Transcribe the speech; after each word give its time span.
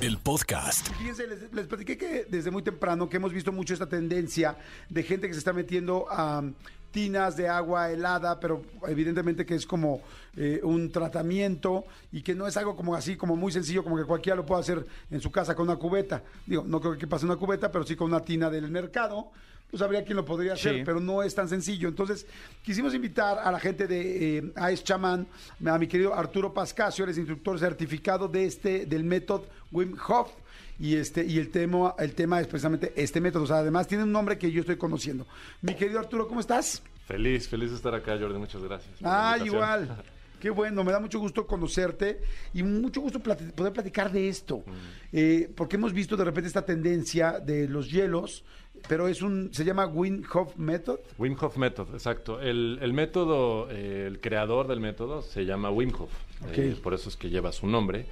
el 0.00 0.18
podcast. 0.18 0.88
Fíjense, 0.94 1.26
les, 1.26 1.52
les 1.52 1.66
platiqué 1.66 1.98
que 1.98 2.26
desde 2.28 2.50
muy 2.50 2.62
temprano 2.62 3.08
que 3.08 3.18
hemos 3.18 3.32
visto 3.32 3.52
mucho 3.52 3.74
esta 3.74 3.88
tendencia 3.88 4.56
de 4.88 5.02
gente 5.02 5.26
que 5.26 5.34
se 5.34 5.38
está 5.38 5.52
metiendo 5.52 6.06
a 6.10 6.42
tinas 6.90 7.36
de 7.36 7.48
agua 7.48 7.90
helada, 7.90 8.40
pero 8.40 8.62
evidentemente 8.88 9.46
que 9.46 9.54
es 9.54 9.66
como 9.66 10.00
eh, 10.36 10.60
un 10.62 10.90
tratamiento 10.90 11.84
y 12.12 12.22
que 12.22 12.34
no 12.34 12.46
es 12.46 12.56
algo 12.56 12.76
como 12.76 12.94
así, 12.94 13.16
como 13.16 13.36
muy 13.36 13.52
sencillo, 13.52 13.84
como 13.84 13.96
que 13.96 14.04
cualquiera 14.04 14.36
lo 14.36 14.46
puede 14.46 14.62
hacer 14.62 14.86
en 15.10 15.20
su 15.20 15.30
casa 15.30 15.54
con 15.54 15.68
una 15.68 15.76
cubeta. 15.76 16.22
Digo, 16.46 16.64
no 16.66 16.80
creo 16.80 16.96
que 16.96 17.06
pase 17.06 17.26
una 17.26 17.36
cubeta, 17.36 17.70
pero 17.70 17.84
sí 17.84 17.94
con 17.94 18.08
una 18.08 18.20
tina 18.20 18.50
del 18.50 18.70
mercado. 18.70 19.30
Pues 19.70 19.82
habría 19.82 20.04
quien 20.04 20.16
lo 20.16 20.24
podría 20.24 20.54
hacer, 20.54 20.76
Sí. 20.78 20.82
pero 20.84 20.98
no 21.00 21.22
es 21.22 21.34
tan 21.34 21.48
sencillo. 21.48 21.88
Entonces, 21.88 22.26
quisimos 22.62 22.92
invitar 22.94 23.38
a 23.38 23.52
la 23.52 23.60
gente 23.60 23.86
de 23.86 24.38
eh, 24.38 24.52
AES 24.56 24.82
Chaman, 24.84 25.26
a 25.64 25.78
mi 25.78 25.86
querido 25.86 26.12
Arturo 26.14 26.52
Pascasio, 26.52 27.04
él 27.04 27.10
es 27.12 27.18
instructor 27.18 27.58
certificado 27.58 28.26
de 28.28 28.44
este, 28.46 28.86
del 28.86 29.04
método 29.04 29.46
Wim 29.70 29.96
Hof. 30.08 30.30
Y, 30.78 30.96
este, 30.96 31.24
y 31.24 31.38
el, 31.38 31.50
tema, 31.50 31.94
el 31.98 32.14
tema 32.14 32.40
es 32.40 32.46
precisamente 32.46 32.92
este 32.96 33.20
método. 33.20 33.44
O 33.44 33.46
sea, 33.46 33.58
además 33.58 33.86
tiene 33.86 34.02
un 34.04 34.12
nombre 34.12 34.38
que 34.38 34.50
yo 34.50 34.60
estoy 34.62 34.76
conociendo. 34.76 35.26
Mi 35.60 35.74
querido 35.74 35.98
Arturo, 36.00 36.26
¿cómo 36.26 36.40
estás? 36.40 36.82
Feliz, 37.06 37.48
feliz 37.48 37.70
de 37.70 37.76
estar 37.76 37.94
acá, 37.94 38.16
Jordi. 38.18 38.38
Muchas 38.38 38.62
gracias. 38.62 38.90
Ah, 39.02 39.36
igual. 39.44 40.02
Qué 40.40 40.48
bueno, 40.48 40.82
me 40.82 40.90
da 40.90 40.98
mucho 41.00 41.18
gusto 41.18 41.46
conocerte 41.46 42.22
y 42.54 42.62
mucho 42.62 43.02
gusto 43.02 43.18
plati- 43.20 43.52
poder 43.52 43.74
platicar 43.74 44.10
de 44.10 44.26
esto. 44.30 44.64
Eh, 45.12 45.50
porque 45.54 45.76
hemos 45.76 45.92
visto 45.92 46.16
de 46.16 46.24
repente 46.24 46.48
esta 46.48 46.64
tendencia 46.64 47.40
de 47.40 47.68
los 47.68 47.90
hielos, 47.90 48.42
pero 48.88 49.08
es 49.08 49.22
un, 49.22 49.52
se 49.52 49.64
llama 49.64 49.86
Wim 49.86 50.22
Hof 50.32 50.56
Method. 50.56 51.00
Wim 51.18 51.36
Hof 51.40 51.56
Method, 51.56 51.94
exacto. 51.94 52.40
El, 52.40 52.78
el 52.82 52.92
método, 52.92 53.68
eh, 53.70 54.06
el 54.06 54.20
creador 54.20 54.66
del 54.68 54.80
método 54.80 55.22
se 55.22 55.44
llama 55.44 55.70
Wim 55.70 55.92
Hof. 55.98 56.10
Ok. 56.42 56.58
Eh, 56.58 56.76
por 56.82 56.94
eso 56.94 57.08
es 57.08 57.16
que 57.16 57.30
lleva 57.30 57.52
su 57.52 57.66
nombre. 57.66 58.06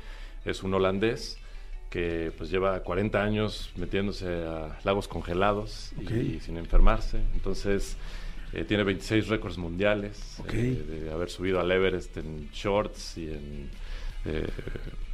Es 0.44 0.62
un 0.62 0.75
holandés 0.75 1.38
que 1.91 2.33
pues 2.36 2.50
lleva 2.50 2.80
40 2.80 3.22
años 3.22 3.70
metiéndose 3.77 4.27
a 4.28 4.78
lagos 4.84 5.08
congelados 5.08 5.92
y 5.98 6.41
sin 6.41 6.56
enfermarse. 6.58 7.19
Entonces 7.34 7.97
eh, 8.53 8.64
tiene 8.64 8.84
26 8.84 9.28
récords 9.28 9.58
mundiales 9.58 10.42
de 10.53 11.10
haber 11.10 11.30
subido 11.30 11.60
al 11.60 11.70
Everest 11.70 12.16
en 12.19 12.50
shorts 12.53 13.19
y 13.19 13.28
en 13.28 13.70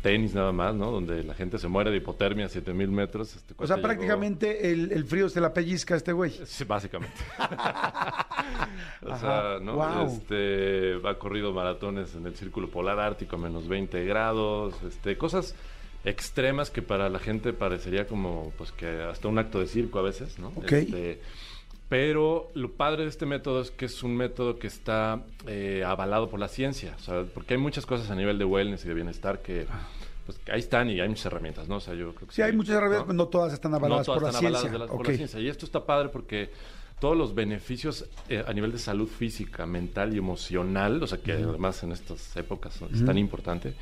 tenis 0.04 0.34
nada 0.34 0.52
más, 0.52 0.74
¿no? 0.74 0.90
Donde 0.90 1.24
la 1.24 1.32
gente 1.34 1.58
se 1.58 1.66
muere 1.66 1.90
de 1.90 1.96
hipotermia 1.96 2.44
a 2.46 2.48
7000 2.50 2.90
metros. 2.90 3.34
Este 3.36 3.54
O 3.56 3.66
sea, 3.66 3.76
llegó- 3.76 3.88
prácticamente 3.88 4.70
el, 4.70 4.92
el 4.92 5.04
frío 5.06 5.28
se 5.30 5.40
la 5.40 5.54
pellizca 5.54 5.94
a 5.94 5.96
este 5.96 6.12
güey. 6.12 6.30
Sí, 6.44 6.64
básicamente. 6.64 7.16
o 9.02 9.10
Ajá, 9.12 9.18
sea, 9.18 9.58
¿no? 9.60 9.74
guau. 9.76 10.06
Este, 10.06 11.00
ha 11.08 11.14
corrido 11.14 11.52
maratones 11.52 12.14
en 12.14 12.26
el 12.26 12.34
círculo 12.36 12.68
polar 12.68 13.00
ártico 13.00 13.36
a 13.36 13.38
menos 13.38 13.66
20 13.66 14.04
grados, 14.04 14.74
este, 14.86 15.16
cosas 15.16 15.54
extremas 16.04 16.70
que 16.70 16.82
para 16.82 17.08
la 17.08 17.18
gente 17.18 17.52
parecería 17.54 18.06
como, 18.06 18.52
pues, 18.58 18.72
que 18.72 18.86
hasta 19.02 19.26
un 19.28 19.38
acto 19.38 19.58
de 19.60 19.66
circo 19.66 19.98
a 19.98 20.02
veces, 20.02 20.38
¿no? 20.38 20.48
Ok. 20.48 20.70
Este, 20.72 21.20
pero 21.88 22.50
lo 22.54 22.72
padre 22.72 23.02
de 23.04 23.08
este 23.10 23.26
método 23.26 23.60
es 23.60 23.70
que 23.70 23.84
es 23.84 24.02
un 24.02 24.16
método 24.16 24.58
que 24.58 24.66
está 24.66 25.22
eh, 25.46 25.84
avalado 25.86 26.28
por 26.30 26.40
la 26.40 26.48
ciencia, 26.48 26.94
o 26.98 27.02
sea, 27.02 27.24
porque 27.32 27.54
hay 27.54 27.60
muchas 27.60 27.86
cosas 27.86 28.10
a 28.10 28.14
nivel 28.14 28.38
de 28.38 28.44
wellness 28.44 28.84
y 28.84 28.88
de 28.88 28.94
bienestar 28.94 29.40
que, 29.42 29.66
pues, 30.26 30.38
que 30.38 30.52
ahí 30.52 30.60
están 30.60 30.88
y 30.90 31.00
hay 31.00 31.08
muchas 31.08 31.26
herramientas, 31.26 31.68
¿no? 31.68 31.76
O 31.76 31.80
sea, 31.80 31.94
yo 31.94 32.14
creo 32.14 32.26
que 32.28 32.32
Ah. 32.32 32.34
Sí, 32.34 32.42
hay 32.42 32.52
muchas 32.52 32.74
herramientas, 32.76 33.04
pero 33.06 33.14
no 33.14 33.28
todas 33.28 33.52
están 33.52 33.74
avaladas 33.74 34.06
no 34.08 34.14
todas 34.14 34.16
por 34.16 34.22
la 34.24 34.28
están 34.30 34.40
ciencia. 34.40 34.68
avaladas 34.70 34.88
la- 34.90 34.96
por 34.96 35.00
Ok. 35.06 35.08
la 35.10 35.16
ciencia. 35.16 35.40
Y 35.40 35.48
esto 35.48 35.66
está 35.66 35.84
padre 35.84 36.08
porque 36.08 36.50
todos 37.00 37.16
los 37.16 37.34
beneficios 37.34 38.06
eh, 38.30 38.42
a 38.46 38.52
nivel 38.54 38.72
de 38.72 38.78
salud 38.78 39.08
física, 39.08 39.66
mental 39.66 40.14
y 40.14 40.18
emocional, 40.18 41.02
o 41.02 41.06
sea, 41.06 41.18
que 41.18 41.32
además 41.32 41.82
en 41.82 41.92
estas 41.92 42.34
épocas 42.36 42.80
es 42.94 43.04
tan 43.04 43.18
importante, 43.18 43.74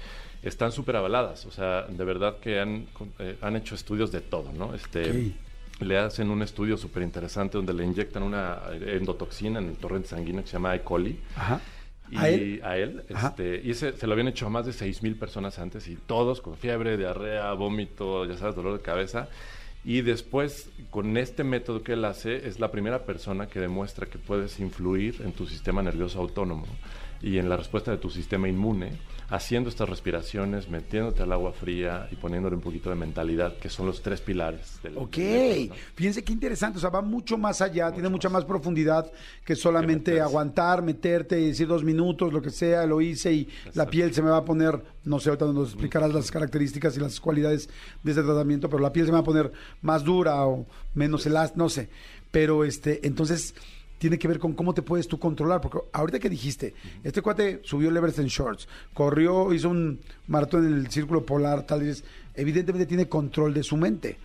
están 0.43 0.73
súper 0.73 0.97
avaladas. 0.97 1.47
O 1.47 1.53
sea, 1.53 1.83
de 1.83 2.05
verdad 2.05 2.39
que 2.41 2.59
han, 2.59 2.87
eh, 3.21 3.37
han 3.41 3.55
hecho 3.55 3.77
estudios 3.77 4.11
de 4.11 4.23
todo, 4.23 4.51
¿no? 4.53 4.75
Este, 4.75 5.33
Le 5.81 5.99
hacen 5.99 6.31
un 6.31 6.43
estudio 6.43 6.77
súper 6.77 7.03
interesante 7.03 7.57
donde 7.57 7.73
le 7.75 7.85
inyectan 7.85 8.23
una 8.23 8.59
endotoxina 8.87 9.59
en 9.59 9.69
el 9.69 9.77
torrente 9.77 10.09
sanguíneo 10.09 10.43
que 10.43 10.49
se 10.49 10.53
llama 10.55 10.75
E. 10.77 10.83
coli. 10.83 11.19
Ajá. 11.37 11.61
Y 12.11 12.17
¿A 12.19 12.29
él? 12.29 12.61
a 12.63 12.77
él, 12.77 13.03
Ajá. 13.15 13.29
este, 13.29 13.63
y 13.65 13.71
ese 13.71 13.93
se 13.95 14.07
lo 14.07 14.13
habían 14.13 14.29
hecho 14.29 14.47
a 14.47 14.51
más 14.51 14.67
de 14.67 14.73
6 14.75 15.03
mil 15.03 15.17
personas 15.17 15.59
antes 15.59 15.89
y 15.89 15.97
todos 15.97 16.43
con 16.43 16.57
fiebre, 16.57 16.99
diarrea, 16.99 17.53
vómito, 17.55 18.27
ya 18.27 18.37
sabes, 18.37 18.55
dolor 18.55 18.77
de 18.77 18.83
cabeza. 18.83 19.29
Y 19.85 20.03
después, 20.03 20.69
con 20.91 21.17
este 21.17 21.43
método 21.43 21.83
que 21.83 21.95
él 21.95 22.05
hace, 22.05 22.47
es 22.47 22.61
la 22.61 22.71
primera 22.71 23.05
persona 23.05 23.47
que 23.49 23.59
demuestra 23.61 24.07
que 24.07 24.19
puedes 24.19 24.61
influir 24.61 25.23
en 25.25 25.33
tu 25.33 25.47
sistema 25.47 25.83
nervioso 25.83 26.21
autónomo 26.21 26.67
y 27.23 27.39
en 27.39 27.49
la 27.49 27.57
respuesta 27.57 27.91
de 27.91 27.99
tu 27.99 28.11
sistema 28.11 28.49
inmune, 28.49 28.99
haciendo 29.31 29.71
estas 29.71 29.89
respiraciones, 29.89 30.69
metiéndote 30.69 31.23
al 31.23 31.33
agua 31.33 31.53
fría 31.53 32.09
y 32.11 32.17
poniéndole 32.17 32.57
un 32.57 32.61
poquito 32.61 32.91
de 32.91 32.97
mentalidad, 32.97 33.57
que 33.57 33.71
son 33.71 33.87
los 33.87 34.03
tres 34.03 34.21
pilares 34.21 34.79
del 34.83 34.99
Ok, 34.99 35.17
del 35.17 35.61
método, 35.61 35.77
¿no? 35.77 35.83
fíjense 35.95 36.23
qué 36.25 36.33
interesante, 36.33 36.79
o 36.79 36.81
sea, 36.81 36.91
va 36.91 37.01
mucho 37.01 37.39
más 37.39 37.63
allá, 37.63 37.91
tiene 37.93 38.09
mucha 38.09 38.29
más. 38.29 38.45
profundidad 38.45 39.11
que 39.45 39.55
solamente 39.55 40.21
aguantar, 40.21 40.83
meterte 40.83 41.41
y 41.41 41.47
decir 41.49 41.67
dos 41.67 41.85
minutos, 41.85 42.33
lo 42.33 42.43
que 42.43 42.51
sea, 42.51 42.85
lo 42.87 43.01
hice 43.01 43.33
y 43.33 43.49
la 43.75 43.87
piel 43.87 44.13
se 44.13 44.21
me 44.21 44.31
va 44.31 44.39
a 44.39 44.45
poner, 44.45 44.83
no 45.05 45.21
sé, 45.21 45.31
ahorita 45.31 45.47
nos 45.47 45.69
explicarás 45.69 46.13
las 46.13 46.31
características 46.31 46.97
y 46.97 47.01
las 47.01 47.21
cualidades 47.21 47.71
de 48.03 48.11
este 48.11 48.23
tratamiento, 48.23 48.69
pero 48.69 48.83
la 48.83 48.93
piel 48.93 49.07
se 49.07 49.13
me 49.13 49.17
va 49.17 49.23
a 49.23 49.25
poner 49.25 49.53
más 49.81 50.05
dura 50.05 50.45
o 50.45 50.67
menos 50.95 51.25
elástica, 51.25 51.63
no 51.63 51.69
sé, 51.69 51.89
pero 52.31 52.65
este, 52.65 53.07
entonces 53.07 53.55
tiene 54.03 54.19
que 54.19 54.27
ver 54.27 54.41
con 54.41 54.53
cómo 54.55 54.75
te 54.75 54.83
puedes 54.83 55.07
tú 55.07 55.17
controlar, 55.17 55.61
porque 55.61 55.79
ahorita 55.93 56.19
que 56.19 56.29
dijiste, 56.29 56.75
este 57.05 57.23
cuate 57.23 57.61
subió 57.63 57.89
el 57.89 57.97
Everest 57.97 58.19
en 58.19 58.27
shorts, 58.27 58.67
corrió, 58.93 59.53
hizo 59.53 59.69
un 59.71 60.01
maratón 60.27 60.67
en 60.67 60.75
el 60.75 60.91
círculo 60.91 61.25
polar, 61.25 61.63
tal 61.65 61.83
vez, 61.83 62.03
evidentemente 62.35 62.85
tiene 62.87 63.09
control 63.09 63.55
de 63.55 63.63
su 63.63 63.77
mente. 63.77 64.19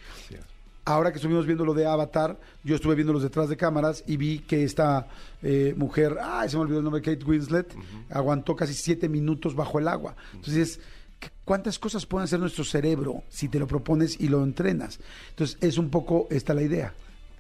Ahora 0.86 1.12
que 1.12 1.18
estuvimos 1.18 1.46
viendo 1.46 1.64
lo 1.64 1.76
de 1.76 1.86
Avatar, 1.86 2.40
yo 2.64 2.74
estuve 2.76 2.96
viendo 2.96 3.14
los 3.14 3.22
detrás 3.22 3.50
de 3.50 3.56
cámaras 3.58 4.04
y 4.08 4.18
vi 4.18 4.40
que 4.40 4.64
esta 4.64 5.08
eh, 5.44 5.76
mujer, 5.78 6.18
ay, 6.20 6.50
se 6.50 6.56
me 6.56 6.64
olvidó 6.64 6.80
el 6.80 6.84
nombre, 6.86 7.02
Kate 7.04 7.24
Winslet, 7.24 7.76
aguantó 8.10 8.56
casi 8.56 8.74
siete 8.74 9.08
minutos 9.08 9.54
bajo 9.54 9.78
el 9.78 9.88
agua. 9.90 10.16
Entonces, 10.34 10.80
¿qué- 11.20 11.30
¿cuántas 11.46 11.78
cosas 11.78 12.06
puede 12.08 12.24
hacer 12.24 12.40
nuestro 12.40 12.64
cerebro 12.64 13.22
si 13.30 13.48
te 13.48 13.60
lo 13.60 13.68
propones 13.68 14.20
y 14.20 14.28
lo 14.30 14.44
entrenas? 14.44 15.00
Entonces, 15.30 15.58
es 15.62 15.78
un 15.78 15.90
poco 15.90 16.26
esta 16.32 16.54
la 16.56 16.64
idea. 16.64 16.94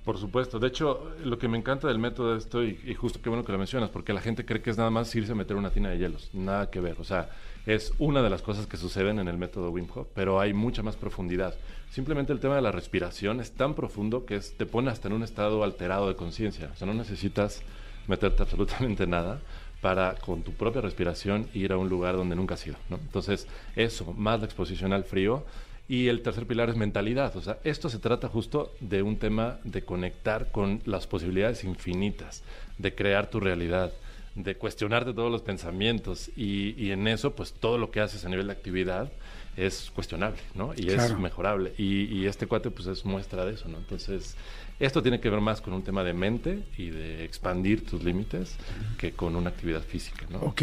Por 0.07 0.17
supuesto. 0.17 0.57
De 0.57 0.69
hecho, 0.69 1.11
lo 1.25 1.37
que 1.37 1.49
me 1.49 1.57
encanta 1.57 1.89
del 1.89 1.99
método 1.99 2.31
de 2.31 2.37
esto, 2.37 2.63
y, 2.63 2.95
justo 2.95 3.19
qué 3.21 3.27
bueno 3.27 3.43
que 3.43 3.51
lo 3.51 3.57
mencionas, 3.57 3.89
porque 3.89 4.13
la 4.13 4.21
gente 4.21 4.45
cree 4.45 4.61
que 4.61 4.69
es 4.69 4.77
nada 4.77 4.89
más 4.89 5.13
irse 5.13 5.33
a 5.33 5.35
meter 5.35 5.57
una 5.57 5.69
tina 5.69 5.89
de 5.89 5.97
hielos. 5.97 6.29
Nada 6.31 6.69
que 6.71 6.79
ver. 6.79 6.95
O 7.01 7.03
sea, 7.03 7.29
es 7.65 7.91
una 7.99 8.21
de 8.21 8.29
las 8.29 8.41
cosas 8.41 8.67
que 8.67 8.77
suceden 8.77 9.19
en 9.19 9.27
el 9.27 9.37
método 9.37 9.69
Wim 9.69 9.89
Hof, 9.93 10.07
pero 10.15 10.39
hay 10.39 10.53
mucha 10.53 10.81
más 10.81 10.95
profundidad. 10.95 11.55
Simplemente 11.91 12.31
el 12.31 12.39
tema 12.39 12.55
de 12.55 12.61
la 12.61 12.71
respiración 12.71 13.41
es 13.41 13.51
tan 13.51 13.73
profundo 13.73 14.25
que 14.25 14.37
es- 14.37 14.53
te 14.55 14.65
pone 14.65 14.89
hasta 14.91 15.09
en 15.09 15.13
un 15.13 15.23
estado 15.23 15.61
alterado 15.61 16.07
de 16.07 16.15
conciencia. 16.15 16.69
O 16.73 16.77
sea, 16.77 16.87
no 16.87 16.93
necesitas 16.93 17.61
meterte 18.07 18.43
absolutamente 18.43 19.05
nada 19.07 19.41
para 19.81 20.15
con 20.15 20.41
tu 20.41 20.53
propia 20.53 20.79
respiración 20.79 21.49
ir 21.53 21.73
a 21.73 21.77
un 21.77 21.89
lugar 21.89 22.15
donde 22.15 22.37
nunca 22.37 22.53
has 22.53 22.65
ido. 22.65 22.77
Entonces, 22.89 23.45
eso, 23.75 24.13
más 24.13 24.39
la 24.39 24.45
exposición 24.45 24.93
al 24.93 25.03
frío. 25.03 25.43
Y 25.89 26.07
el 26.09 26.21
tercer 26.21 26.45
pilar 26.45 26.69
es 26.69 26.75
mentalidad. 26.75 27.35
O 27.37 27.41
sea, 27.41 27.59
esto 27.63 27.89
se 27.89 27.99
trata 27.99 28.27
justo 28.27 28.73
de 28.81 29.01
un 29.03 29.17
tema 29.17 29.59
de 29.63 29.83
conectar 29.83 30.51
con 30.51 30.81
las 30.85 31.07
posibilidades 31.07 31.63
infinitas, 31.63 32.43
de 32.77 32.93
crear 32.93 33.29
tu 33.29 33.39
realidad, 33.39 33.93
de 34.35 34.55
cuestionarte 34.55 35.13
todos 35.13 35.31
los 35.31 35.41
pensamientos. 35.41 36.29
Y, 36.35 36.75
y 36.77 36.91
en 36.91 37.07
eso, 37.07 37.35
pues 37.35 37.53
todo 37.53 37.77
lo 37.77 37.89
que 37.89 38.01
haces 38.01 38.25
a 38.25 38.29
nivel 38.29 38.47
de 38.47 38.53
actividad 38.53 39.09
es 39.55 39.89
cuestionable, 39.95 40.39
¿no? 40.55 40.73
Y 40.75 40.83
Claro. 40.87 41.13
es 41.13 41.17
mejorable. 41.19 41.73
Y, 41.77 42.03
y 42.13 42.25
este 42.27 42.47
cuate, 42.47 42.69
pues 42.69 42.87
es 42.87 43.05
muestra 43.05 43.45
de 43.45 43.53
eso, 43.53 43.67
¿no? 43.69 43.77
Entonces, 43.77 44.35
esto 44.79 45.01
tiene 45.01 45.19
que 45.19 45.29
ver 45.29 45.41
más 45.41 45.61
con 45.61 45.73
un 45.73 45.83
tema 45.83 46.03
de 46.03 46.13
mente 46.13 46.63
y 46.77 46.89
de 46.89 47.23
expandir 47.25 47.85
tus 47.85 48.03
límites 48.03 48.55
que 48.97 49.11
con 49.13 49.35
una 49.35 49.49
actividad 49.49 49.81
física, 49.81 50.25
¿no? 50.29 50.39
Ok. 50.39 50.61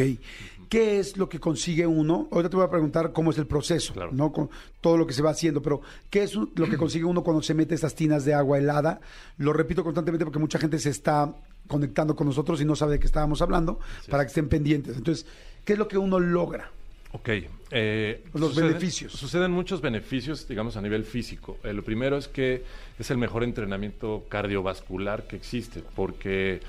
¿Qué 0.68 0.98
es 0.98 1.16
lo 1.16 1.28
que 1.28 1.38
consigue 1.38 1.86
uno? 1.86 2.26
Ahorita 2.32 2.50
te 2.50 2.56
voy 2.56 2.64
a 2.64 2.70
preguntar 2.70 3.12
cómo 3.12 3.30
es 3.30 3.38
el 3.38 3.46
proceso, 3.46 3.92
Claro. 3.92 4.10
¿no? 4.12 4.32
Con 4.32 4.50
todo 4.80 4.96
lo 4.96 5.06
que 5.06 5.12
se 5.12 5.22
va 5.22 5.30
haciendo, 5.30 5.62
pero 5.62 5.82
¿qué 6.10 6.22
es 6.24 6.34
lo 6.34 6.48
que 6.52 6.76
consigue 6.76 7.04
uno 7.04 7.22
cuando 7.22 7.42
se 7.42 7.54
mete 7.54 7.74
estas 7.74 7.94
tinas 7.94 8.24
de 8.24 8.34
agua 8.34 8.58
helada? 8.58 9.00
Lo 9.38 9.52
repito 9.52 9.84
constantemente 9.84 10.24
porque 10.24 10.38
mucha 10.38 10.58
gente 10.58 10.78
se 10.78 10.90
está 10.90 11.32
conectando 11.68 12.16
con 12.16 12.26
nosotros 12.26 12.60
y 12.60 12.64
no 12.64 12.74
sabe 12.76 12.92
de 12.92 12.98
qué 13.00 13.06
estábamos 13.06 13.40
hablando 13.42 13.78
para 14.10 14.24
que 14.24 14.28
estén 14.28 14.48
pendientes. 14.48 14.96
Entonces, 14.96 15.26
¿qué 15.64 15.74
es 15.74 15.78
lo 15.78 15.86
que 15.86 15.98
uno 15.98 16.18
logra? 16.18 16.70
Ok. 17.14 17.28
eh, 17.70 18.24
Los 18.34 18.54
beneficios. 18.56 19.12
Suceden 19.12 19.50
muchos 19.52 19.80
beneficios, 19.80 20.46
digamos, 20.48 20.76
a 20.76 20.82
nivel 20.82 21.04
físico. 21.04 21.58
Eh, 21.62 21.72
lo 21.72 21.82
primero 21.82 22.16
es 22.16 22.26
que 22.28 22.62
es 22.98 23.10
el 23.10 23.18
mejor 23.18 23.44
entrenamiento 23.44 24.24
cardiovascular 24.28 25.26
que 25.28 25.36
existe, 25.36 25.82
porque 25.94 26.60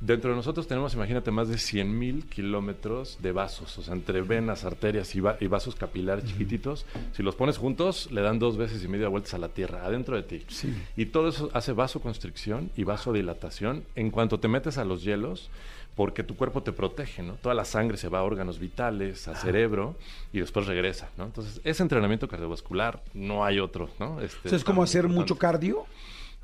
dentro 0.00 0.30
de 0.30 0.36
nosotros 0.36 0.66
tenemos, 0.66 0.94
imagínate, 0.94 1.30
más 1.30 1.48
de 1.48 1.58
100 1.58 1.96
mil 1.98 2.24
kilómetros 2.24 3.18
de 3.20 3.32
vasos, 3.32 3.78
o 3.78 3.82
sea, 3.82 3.94
entre 3.94 4.22
venas, 4.22 4.64
arterias 4.64 5.14
y, 5.14 5.20
va- 5.20 5.36
y 5.40 5.46
vasos 5.46 5.74
capilares 5.76 6.24
chiquititos. 6.24 6.86
Si 7.12 7.22
los 7.22 7.34
pones 7.36 7.58
juntos, 7.58 8.10
le 8.10 8.22
dan 8.22 8.38
dos 8.38 8.56
veces 8.56 8.82
y 8.82 8.88
media 8.88 9.08
vueltas 9.08 9.34
a 9.34 9.38
la 9.38 9.50
Tierra, 9.50 9.84
adentro 9.84 10.16
de 10.16 10.22
ti. 10.22 10.42
Sí. 10.48 10.74
Y 10.96 11.06
todo 11.06 11.28
eso 11.28 11.50
hace 11.52 11.72
vasoconstricción 11.72 12.70
y 12.76 12.84
vasodilatación 12.84 13.84
en 13.94 14.10
cuanto 14.10 14.40
te 14.40 14.48
metes 14.48 14.78
a 14.78 14.84
los 14.84 15.04
hielos, 15.04 15.50
porque 15.94 16.22
tu 16.22 16.36
cuerpo 16.36 16.62
te 16.62 16.72
protege, 16.72 17.22
¿no? 17.22 17.34
Toda 17.34 17.54
la 17.54 17.64
sangre 17.64 17.96
se 17.96 18.08
va 18.08 18.20
a 18.20 18.22
órganos 18.22 18.58
vitales, 18.58 19.28
al 19.28 19.36
cerebro 19.36 19.94
y 20.32 20.40
después 20.40 20.66
regresa, 20.66 21.10
¿no? 21.18 21.24
Entonces, 21.24 21.60
ese 21.64 21.82
entrenamiento 21.82 22.28
cardiovascular 22.28 23.02
no 23.14 23.44
hay 23.44 23.58
otro, 23.60 23.90
¿no? 23.98 24.20
Este, 24.20 24.48
O 24.48 24.48
sea, 24.50 24.56
es 24.56 24.64
como 24.64 24.82
hacer 24.82 25.04
importante. 25.04 25.20
mucho 25.32 25.38
cardio. 25.38 25.86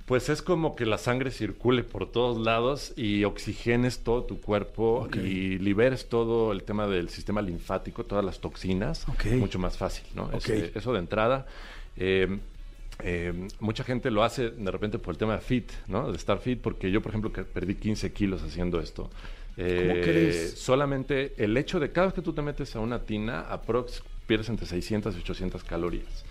Pues 0.04 0.30
es 0.30 0.40
como 0.40 0.74
que 0.74 0.86
la 0.86 0.96
sangre 0.96 1.30
circule 1.30 1.84
por 1.84 2.10
todos 2.10 2.38
lados 2.38 2.94
y 2.96 3.24
oxigenes 3.24 3.98
todo 4.00 4.22
tu 4.24 4.40
cuerpo 4.40 5.06
y 5.14 5.58
liberes 5.58 6.08
todo 6.08 6.52
el 6.52 6.62
tema 6.62 6.86
del 6.86 7.10
sistema 7.10 7.42
linfático, 7.42 8.04
todas 8.04 8.24
las 8.24 8.40
toxinas, 8.40 9.06
Ok. 9.08 9.26
mucho 9.38 9.58
más 9.58 9.76
fácil, 9.76 10.06
¿no? 10.14 10.30
Ese- 10.32 10.72
eso 10.74 10.92
de 10.94 10.98
entrada. 11.00 11.46
eh, 12.00 12.38
eh, 13.00 13.48
mucha 13.60 13.84
gente 13.84 14.10
lo 14.10 14.24
hace 14.24 14.50
de 14.50 14.70
repente 14.70 14.98
por 14.98 15.14
el 15.14 15.18
tema 15.18 15.34
de 15.34 15.40
fit, 15.40 15.70
¿no? 15.86 16.10
De 16.10 16.16
estar 16.16 16.38
fit, 16.40 16.60
porque 16.60 16.90
yo, 16.90 17.00
por 17.00 17.10
ejemplo, 17.10 17.32
que 17.32 17.44
perdí 17.44 17.76
15 17.76 18.12
kilos 18.12 18.42
haciendo 18.42 18.80
esto. 18.80 19.10
Eh, 19.56 20.00
crees? 20.04 20.58
Solamente 20.58 21.34
el 21.36 21.56
hecho 21.56 21.80
de 21.80 21.90
cada 21.90 22.08
vez 22.08 22.14
que 22.14 22.22
tú 22.22 22.32
te 22.32 22.42
metes 22.42 22.74
a 22.76 22.80
una 22.80 23.00
tina, 23.00 23.40
aprox 23.40 24.02
pierdes 24.26 24.48
entre 24.48 24.66
600 24.66 25.14
y 25.16 25.18
800 25.18 25.64
calorías. 25.64 26.24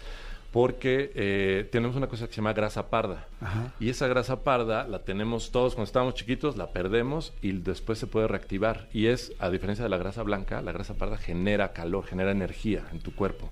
Porque 0.51 1.11
eh, 1.13 1.67
tenemos 1.71 1.97
una 1.97 2.07
cosa 2.07 2.25
que 2.25 2.33
se 2.33 2.37
llama 2.37 2.53
grasa 2.53 2.89
parda. 2.89 3.27
Ajá. 3.41 3.73
Y 3.81 3.89
esa 3.89 4.07
grasa 4.07 4.43
parda 4.43 4.87
la 4.87 4.99
tenemos 4.99 5.51
todos 5.51 5.75
cuando 5.75 5.87
estábamos 5.87 6.15
chiquitos, 6.15 6.55
la 6.55 6.71
perdemos 6.71 7.33
y 7.41 7.51
después 7.51 7.99
se 7.99 8.07
puede 8.07 8.27
reactivar. 8.27 8.87
Y 8.93 9.07
es, 9.07 9.33
a 9.39 9.49
diferencia 9.49 9.83
de 9.83 9.89
la 9.89 9.97
grasa 9.97 10.23
blanca, 10.23 10.61
la 10.61 10.71
grasa 10.71 10.95
parda 10.95 11.17
genera 11.17 11.73
calor, 11.73 12.05
genera 12.05 12.31
energía 12.31 12.87
en 12.93 12.99
tu 12.99 13.13
cuerpo. 13.13 13.51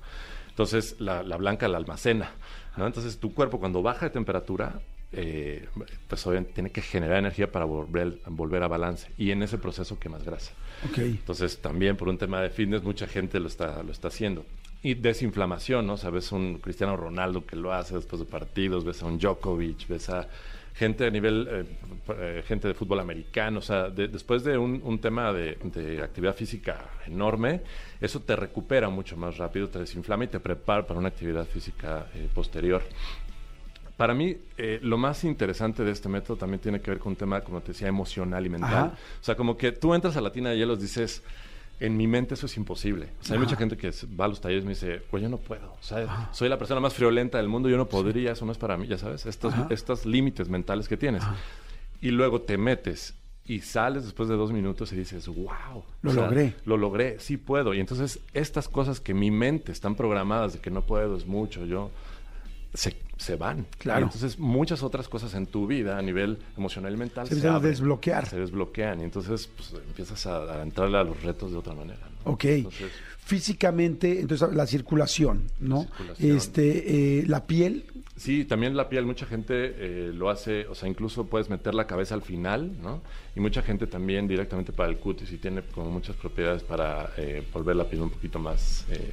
Entonces, 0.49 0.95
la, 0.99 1.21
la 1.21 1.35
blanca 1.35 1.67
la 1.67 1.77
almacena. 1.77 2.31
¿No? 2.77 2.87
Entonces, 2.87 3.17
tu 3.17 3.33
cuerpo 3.33 3.59
cuando 3.59 3.81
baja 3.81 4.07
de 4.07 4.11
temperatura, 4.11 4.79
eh, 5.11 5.67
pues 6.07 6.25
obviamente 6.27 6.53
tiene 6.53 6.71
que 6.71 6.81
generar 6.81 7.19
energía 7.19 7.51
para 7.51 7.65
volver, 7.65 8.19
volver 8.27 8.63
a 8.63 8.67
balance. 8.67 9.09
Y 9.17 9.31
en 9.31 9.43
ese 9.43 9.57
proceso 9.57 9.99
quemas 9.99 10.23
grasa. 10.23 10.51
Ok. 10.89 10.97
Entonces, 10.99 11.59
también 11.59 11.95
por 11.97 12.09
un 12.09 12.17
tema 12.17 12.41
de 12.41 12.49
fitness, 12.49 12.83
mucha 12.83 13.07
gente 13.07 13.39
lo 13.39 13.47
está, 13.47 13.81
lo 13.83 13.91
está 13.91 14.09
haciendo. 14.09 14.45
Y 14.83 14.93
desinflamación, 14.93 15.87
¿no? 15.87 15.93
O 15.93 15.97
sea, 15.97 16.09
ves 16.09 16.31
un 16.31 16.59
Cristiano 16.59 16.95
Ronaldo 16.95 17.45
que 17.45 17.55
lo 17.55 17.73
hace 17.73 17.95
después 17.95 18.19
de 18.19 18.25
partidos, 18.25 18.83
ves 18.83 19.01
a 19.01 19.07
un 19.07 19.17
Djokovic, 19.17 19.87
ves 19.87 20.09
a 20.09 20.27
gente 20.75 21.07
a 21.07 21.09
nivel, 21.09 21.47
eh, 21.49 21.65
eh, 22.09 22.43
gente 22.45 22.67
de 22.67 22.73
fútbol 22.73 22.99
americano, 22.99 23.59
o 23.59 23.61
sea, 23.61 23.89
de- 23.89 24.09
después 24.09 24.43
de 24.43 24.57
un, 24.57 24.81
un 24.83 24.99
tema 24.99 25.31
de, 25.31 25.57
de 25.63 26.03
actividad 26.03 26.35
física 26.35 26.85
enorme, 27.07 27.61
eso 28.01 28.19
te 28.19 28.35
recupera 28.35 28.89
mucho 28.89 29.15
más 29.15 29.37
rápido, 29.37 29.69
te 29.69 29.79
desinflama 29.79 30.25
y 30.25 30.27
te 30.27 30.39
prepara 30.39 30.85
para 30.85 30.99
una 30.99 31.07
actividad 31.09 31.45
física 31.45 32.07
eh, 32.13 32.27
posterior. 32.33 32.83
Para 33.95 34.13
mí, 34.13 34.35
eh, 34.57 34.79
lo 34.81 34.97
más 34.97 35.23
interesante 35.23 35.85
de 35.85 35.91
este 35.91 36.09
método 36.09 36.35
también 36.35 36.59
tiene 36.59 36.81
que 36.81 36.91
ver 36.91 36.99
con 36.99 37.11
un 37.13 37.15
tema, 37.15 37.39
como 37.39 37.61
te 37.61 37.69
decía, 37.71 37.87
emocional 37.87 38.45
y 38.45 38.49
mental. 38.49 38.73
Ajá. 38.73 38.97
O 39.21 39.23
sea, 39.23 39.35
como 39.35 39.55
que 39.55 39.71
tú 39.71 39.93
entras 39.93 40.17
a 40.17 40.21
la 40.21 40.33
tina 40.33 40.49
de 40.49 40.57
hielos, 40.57 40.81
dices, 40.81 41.23
en 41.79 41.97
mi 41.97 42.07
mente 42.07 42.33
eso 42.35 42.45
es 42.45 42.57
imposible. 42.57 43.09
O 43.21 43.23
sea, 43.23 43.35
hay 43.35 43.39
mucha 43.39 43.55
gente 43.55 43.75
que 43.75 43.91
va 44.19 44.25
a 44.25 44.27
los 44.27 44.39
talleres 44.39 44.63
y 44.63 44.67
me 44.67 44.73
dice, 44.73 45.01
pues 45.09 45.21
yo 45.21 45.29
no 45.29 45.37
puedo. 45.37 45.73
O 45.73 45.83
sea, 45.83 46.29
soy 46.31 46.49
la 46.49 46.57
persona 46.57 46.79
más 46.79 46.93
friolenta 46.93 47.37
del 47.37 47.47
mundo, 47.47 47.69
yo 47.69 47.77
no 47.77 47.87
podría, 47.87 48.31
eso 48.31 48.45
no 48.45 48.51
es 48.51 48.57
para 48.57 48.77
mí, 48.77 48.87
ya 48.87 48.97
sabes, 48.97 49.25
estos, 49.25 50.05
límites 50.05 50.49
mentales 50.49 50.87
que 50.87 50.97
tienes. 50.97 51.23
Y 52.01 52.11
luego 52.11 52.41
te 52.41 52.57
metes 52.57 53.15
y 53.47 53.61
sales 53.61 54.05
después 54.05 54.27
de 54.27 54.35
dos 54.35 54.51
minutos 54.51 54.91
y 54.91 54.95
dices, 54.95 55.27
wow. 55.27 55.83
Lo 56.01 56.13
logré. 56.13 56.55
Lo 56.65 56.77
logré, 56.77 57.19
sí 57.19 57.37
puedo. 57.37 57.73
Y 57.73 57.79
entonces 57.79 58.19
estas 58.33 58.67
cosas 58.67 58.99
que 58.99 59.13
mi 59.13 59.29
mente 59.29 59.71
están 59.71 59.95
programadas 59.95 60.53
de 60.53 60.59
que 60.59 60.71
no 60.71 60.81
puedo, 60.81 61.15
es 61.15 61.25
mucho, 61.25 61.65
yo 61.65 61.91
se, 62.75 62.95
se 63.17 63.35
van. 63.35 63.65
Claro. 63.77 64.01
Y 64.01 64.03
entonces 64.03 64.37
muchas 64.39 64.83
otras 64.83 65.07
cosas 65.07 65.33
en 65.33 65.47
tu 65.47 65.67
vida 65.67 65.97
a 65.97 66.01
nivel 66.01 66.37
emocional 66.57 66.93
y 66.93 66.97
mental 66.97 67.27
Se 67.27 67.33
empiezan 67.33 67.55
a 67.55 67.59
desbloquear. 67.59 68.25
Se 68.27 68.39
desbloquean 68.39 69.01
y 69.01 69.03
entonces 69.03 69.49
pues, 69.55 69.73
empiezas 69.87 70.25
a, 70.25 70.59
a 70.59 70.61
entrarle 70.61 70.97
a 70.97 71.03
los 71.03 71.21
retos 71.23 71.51
de 71.51 71.57
otra 71.57 71.73
manera. 71.73 72.01
¿no? 72.25 72.31
Ok. 72.31 72.45
Entonces, 72.45 72.91
Físicamente, 73.25 74.19
entonces 74.19 74.53
la 74.53 74.67
circulación, 74.67 75.47
¿no? 75.59 75.81
Circulación. 75.85 76.37
Este, 76.37 77.19
eh, 77.19 77.23
la 77.25 77.47
piel, 77.47 77.85
Sí, 78.17 78.45
también 78.45 78.77
la 78.77 78.87
piel, 78.87 79.05
mucha 79.05 79.25
gente 79.25 79.53
eh, 79.55 80.11
lo 80.13 80.29
hace, 80.29 80.67
o 80.67 80.75
sea, 80.75 80.87
incluso 80.87 81.25
puedes 81.25 81.49
meter 81.49 81.75
la 81.75 81.85
cabeza 81.85 82.15
al 82.15 82.21
final, 82.21 82.71
¿no? 82.81 83.01
Y 83.35 83.41
mucha 83.41 83.61
gente 83.61 83.87
también 83.87 84.25
directamente 84.25 84.71
para 84.71 84.89
el 84.89 84.97
cutis 84.97 85.31
y 85.33 85.37
tiene 85.37 85.63
como 85.63 85.91
muchas 85.91 86.15
propiedades 86.15 86.63
para 86.63 87.11
eh, 87.17 87.43
volver 87.51 87.75
la 87.75 87.83
piel 87.89 88.03
un 88.03 88.09
poquito 88.09 88.39
más 88.39 88.85
eh, 88.89 89.11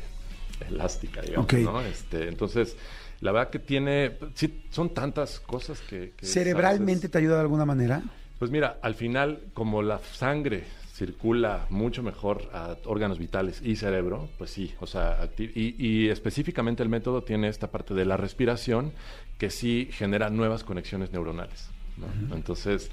elástica, 0.70 1.20
digamos, 1.20 1.46
Ok. 1.46 1.54
¿no? 1.54 1.80
Este, 1.80 2.28
entonces, 2.28 2.76
la 3.22 3.30
verdad 3.30 3.50
que 3.50 3.60
tiene, 3.60 4.18
sí, 4.34 4.64
son 4.70 4.92
tantas 4.92 5.38
cosas 5.40 5.80
que... 5.80 6.12
que 6.16 6.26
cerebralmente 6.26 7.08
te 7.08 7.18
ayuda 7.18 7.36
de 7.36 7.42
alguna 7.42 7.64
manera. 7.64 8.02
Pues 8.38 8.50
mira, 8.50 8.78
al 8.82 8.96
final, 8.96 9.44
como 9.54 9.80
la 9.80 10.00
sangre 10.00 10.64
circula 10.92 11.66
mucho 11.70 12.02
mejor 12.02 12.50
a 12.52 12.76
órganos 12.84 13.20
vitales 13.20 13.62
y 13.62 13.76
cerebro, 13.76 14.28
pues 14.38 14.50
sí, 14.50 14.74
o 14.80 14.88
sea, 14.88 15.30
y, 15.38 15.74
y 15.78 16.08
específicamente 16.08 16.82
el 16.82 16.88
método 16.88 17.22
tiene 17.22 17.46
esta 17.48 17.68
parte 17.68 17.94
de 17.94 18.04
la 18.04 18.16
respiración 18.16 18.92
que 19.38 19.50
sí 19.50 19.88
genera 19.92 20.28
nuevas 20.28 20.64
conexiones 20.64 21.12
neuronales. 21.12 21.70
¿no? 21.96 22.34
Entonces, 22.34 22.90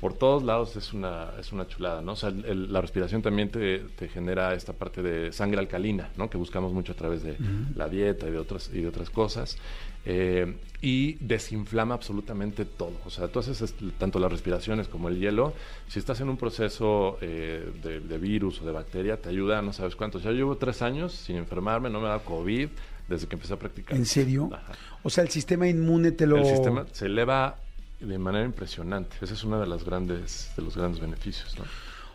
por 0.00 0.14
todos 0.14 0.42
lados 0.44 0.76
es 0.76 0.92
una, 0.92 1.30
es 1.40 1.52
una 1.52 1.66
chulada, 1.66 2.00
¿no? 2.02 2.12
O 2.12 2.16
sea, 2.16 2.28
el- 2.28 2.72
la 2.72 2.80
respiración 2.80 3.20
también 3.22 3.50
te, 3.50 3.80
te 3.96 4.08
genera 4.08 4.54
esta 4.54 4.72
parte 4.72 5.02
de 5.02 5.32
sangre 5.32 5.58
alcalina, 5.60 6.10
¿no? 6.16 6.30
Que 6.30 6.36
buscamos 6.36 6.72
mucho 6.72 6.92
a 6.92 6.94
través 6.94 7.22
de 7.22 7.36
la 7.74 7.88
dieta 7.88 8.28
y 8.28 8.30
de 8.30 8.38
otras, 8.38 8.70
y 8.72 8.80
de 8.82 8.88
otras 8.88 9.10
cosas. 9.10 9.58
Eh, 10.06 10.56
y 10.80 11.14
desinflama 11.14 11.94
absolutamente 11.94 12.64
todo. 12.64 12.92
O 13.04 13.10
sea, 13.10 13.28
tú 13.28 13.40
haces 13.40 13.74
tanto 13.98 14.18
las 14.20 14.30
respiraciones 14.30 14.86
como 14.88 15.08
el 15.08 15.18
hielo. 15.18 15.52
Si 15.88 15.98
estás 15.98 16.20
en 16.20 16.28
un 16.28 16.36
proceso 16.36 17.18
eh, 17.20 17.68
de, 17.82 17.98
de 18.00 18.18
virus 18.18 18.62
o 18.62 18.64
de 18.66 18.72
bacteria, 18.72 19.16
te 19.20 19.28
ayuda 19.28 19.60
no 19.60 19.72
sabes 19.72 19.96
cuántos. 19.96 20.22
Ya 20.22 20.30
llevo 20.30 20.56
tres 20.56 20.80
años 20.82 21.12
sin 21.12 21.36
enfermarme, 21.36 21.90
no 21.90 22.00
me 22.00 22.08
da 22.08 22.20
COVID 22.20 22.68
desde 23.08 23.26
que 23.26 23.34
empecé 23.34 23.54
a 23.54 23.58
practicar. 23.58 23.96
¿En 23.96 24.06
serio? 24.06 24.48
Ajá. 24.52 24.72
O 25.02 25.10
sea, 25.10 25.24
el 25.24 25.30
sistema 25.30 25.66
inmune 25.68 26.12
te 26.12 26.26
lo... 26.26 26.36
El 26.36 26.46
sistema 26.46 26.86
se 26.92 27.06
eleva 27.06 27.56
de 28.00 28.18
manera 28.18 28.44
impresionante. 28.44 29.16
Ese 29.20 29.34
es 29.34 29.44
uno 29.44 29.60
de, 29.60 29.66
las 29.66 29.84
grandes, 29.84 30.50
de 30.56 30.62
los 30.62 30.76
grandes 30.76 31.00
beneficios. 31.00 31.56
¿no? 31.58 31.64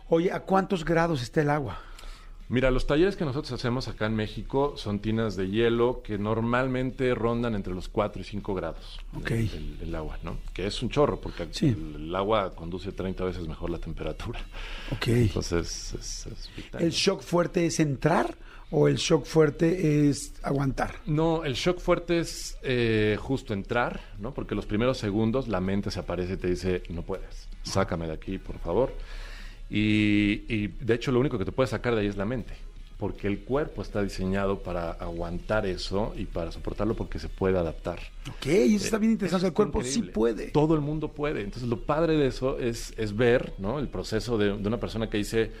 Oye, 0.08 0.32
¿a 0.32 0.40
cuántos 0.40 0.84
grados 0.84 1.22
está 1.22 1.42
el 1.42 1.50
agua? 1.50 1.78
Mira, 2.50 2.70
los 2.70 2.86
talleres 2.86 3.16
que 3.16 3.24
nosotros 3.24 3.52
hacemos 3.52 3.88
acá 3.88 4.04
en 4.04 4.14
México 4.16 4.74
son 4.76 4.98
tinas 4.98 5.34
de 5.34 5.48
hielo 5.48 6.02
que 6.04 6.18
normalmente 6.18 7.14
rondan 7.14 7.54
entre 7.54 7.72
los 7.72 7.88
4 7.88 8.20
y 8.20 8.24
5 8.24 8.54
grados. 8.54 8.98
Ok. 9.16 9.30
El, 9.30 9.38
el- 9.50 9.78
el 9.80 9.94
agua, 9.94 10.18
¿no? 10.22 10.36
Que 10.52 10.66
es 10.66 10.82
un 10.82 10.90
chorro, 10.90 11.18
porque 11.20 11.48
Sí. 11.52 11.68
el, 11.68 11.94
el 11.96 12.14
agua 12.14 12.54
conduce 12.54 12.92
30 12.92 13.24
veces 13.24 13.48
mejor 13.48 13.70
la 13.70 13.78
temperatura. 13.78 14.40
Ok. 14.92 15.08
Entonces, 15.08 15.94
es, 15.98 16.26
es 16.26 16.50
vital. 16.54 16.82
¿El 16.82 16.90
shock 16.90 17.22
fuerte 17.22 17.64
es 17.64 17.80
entrar 17.80 18.36
o 18.76 18.88
el 18.88 18.96
shock 18.96 19.24
fuerte 19.24 20.08
es 20.08 20.34
aguantar? 20.42 20.96
No, 21.06 21.44
el 21.44 21.54
shock 21.54 21.78
fuerte 21.78 22.18
es 22.18 22.58
eh, 22.64 23.16
justo 23.20 23.54
entrar, 23.54 24.00
¿no? 24.18 24.34
Porque 24.34 24.56
los 24.56 24.66
primeros 24.66 24.98
segundos 24.98 25.46
la 25.46 25.60
mente 25.60 25.92
se 25.92 26.00
aparece 26.00 26.32
y 26.32 26.36
te 26.38 26.48
dice, 26.48 26.82
no 26.88 27.02
puedes, 27.02 27.48
sácame 27.62 28.08
de 28.08 28.14
aquí, 28.14 28.38
por 28.38 28.58
favor. 28.58 28.92
Y, 29.70 30.42
y, 30.48 30.66
de 30.80 30.94
hecho 30.94 31.12
lo 31.12 31.20
único 31.20 31.38
que 31.38 31.44
te 31.44 31.52
puede 31.52 31.68
sacar 31.68 31.94
de 31.94 32.00
ahí 32.00 32.08
es 32.08 32.16
la 32.16 32.24
mente, 32.24 32.52
porque 32.98 33.28
el 33.28 33.44
cuerpo 33.44 33.80
está 33.80 34.02
diseñado 34.02 34.58
para 34.58 34.90
aguantar 34.90 35.66
eso 35.66 36.12
y 36.16 36.24
para 36.24 36.50
soportarlo 36.50 36.94
porque 36.96 37.20
se 37.20 37.28
puede 37.28 37.56
adaptar. 37.56 38.00
Ok, 38.28 38.46
eso 38.46 38.86
está 38.86 38.98
bien 38.98 39.12
interesante. 39.12 39.46
El 39.46 39.52
cuerpo 39.52 39.84
sí 39.84 40.02
puede. 40.02 40.48
Todo 40.48 40.74
el 40.74 40.80
mundo 40.80 41.12
puede. 41.12 41.42
Entonces, 41.42 41.68
lo 41.68 41.78
padre 41.82 42.16
de 42.16 42.26
eso 42.26 42.58
es, 42.58 42.92
es 42.96 43.16
ver 43.16 43.54
¿no? 43.58 43.78
el 43.78 43.86
proceso 43.86 44.36
de, 44.36 44.46
de 44.46 44.68
una 44.68 44.80
persona 44.80 45.08
que 45.08 45.18
dice, 45.18 45.52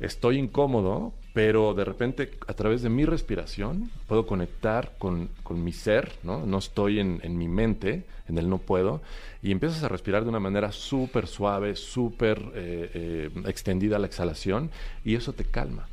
estoy 0.00 0.38
incómodo, 0.38 1.12
pero 1.34 1.74
de 1.74 1.84
repente 1.84 2.30
a 2.46 2.54
través 2.54 2.82
de 2.82 2.88
mi 2.88 3.04
respiración 3.04 3.90
puedo 4.06 4.26
conectar 4.26 4.92
con, 4.98 5.28
con 5.42 5.62
mi 5.62 5.72
ser, 5.72 6.12
¿no? 6.22 6.46
No 6.46 6.58
estoy 6.58 7.00
en, 7.00 7.20
en 7.22 7.38
mi 7.38 7.48
mente, 7.48 8.04
en 8.28 8.38
el 8.38 8.48
no 8.48 8.58
puedo, 8.58 9.00
y 9.42 9.52
empiezas 9.52 9.82
a 9.82 9.88
respirar 9.88 10.24
de 10.24 10.30
una 10.30 10.40
manera 10.40 10.72
súper 10.72 11.26
suave, 11.26 11.76
súper 11.76 12.38
eh, 12.54 12.90
eh, 12.94 13.30
extendida 13.46 13.98
la 13.98 14.06
exhalación, 14.06 14.70
y 15.04 15.14
eso 15.14 15.32
te 15.32 15.44
calma. 15.44 15.88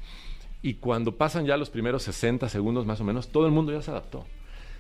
Y 0.62 0.76
cuando 0.76 1.16
pasan 1.16 1.46
ya 1.46 1.58
los 1.58 1.70
primeros 1.70 2.04
60 2.04 2.50
segundos 2.50 2.86
más 2.86 3.00
o 3.00 3.04
menos, 3.04 3.28
todo 3.28 3.46
el 3.46 3.52
mundo 3.52 3.72
ya 3.72 3.82
se 3.82 3.92
adaptó. 3.92 4.26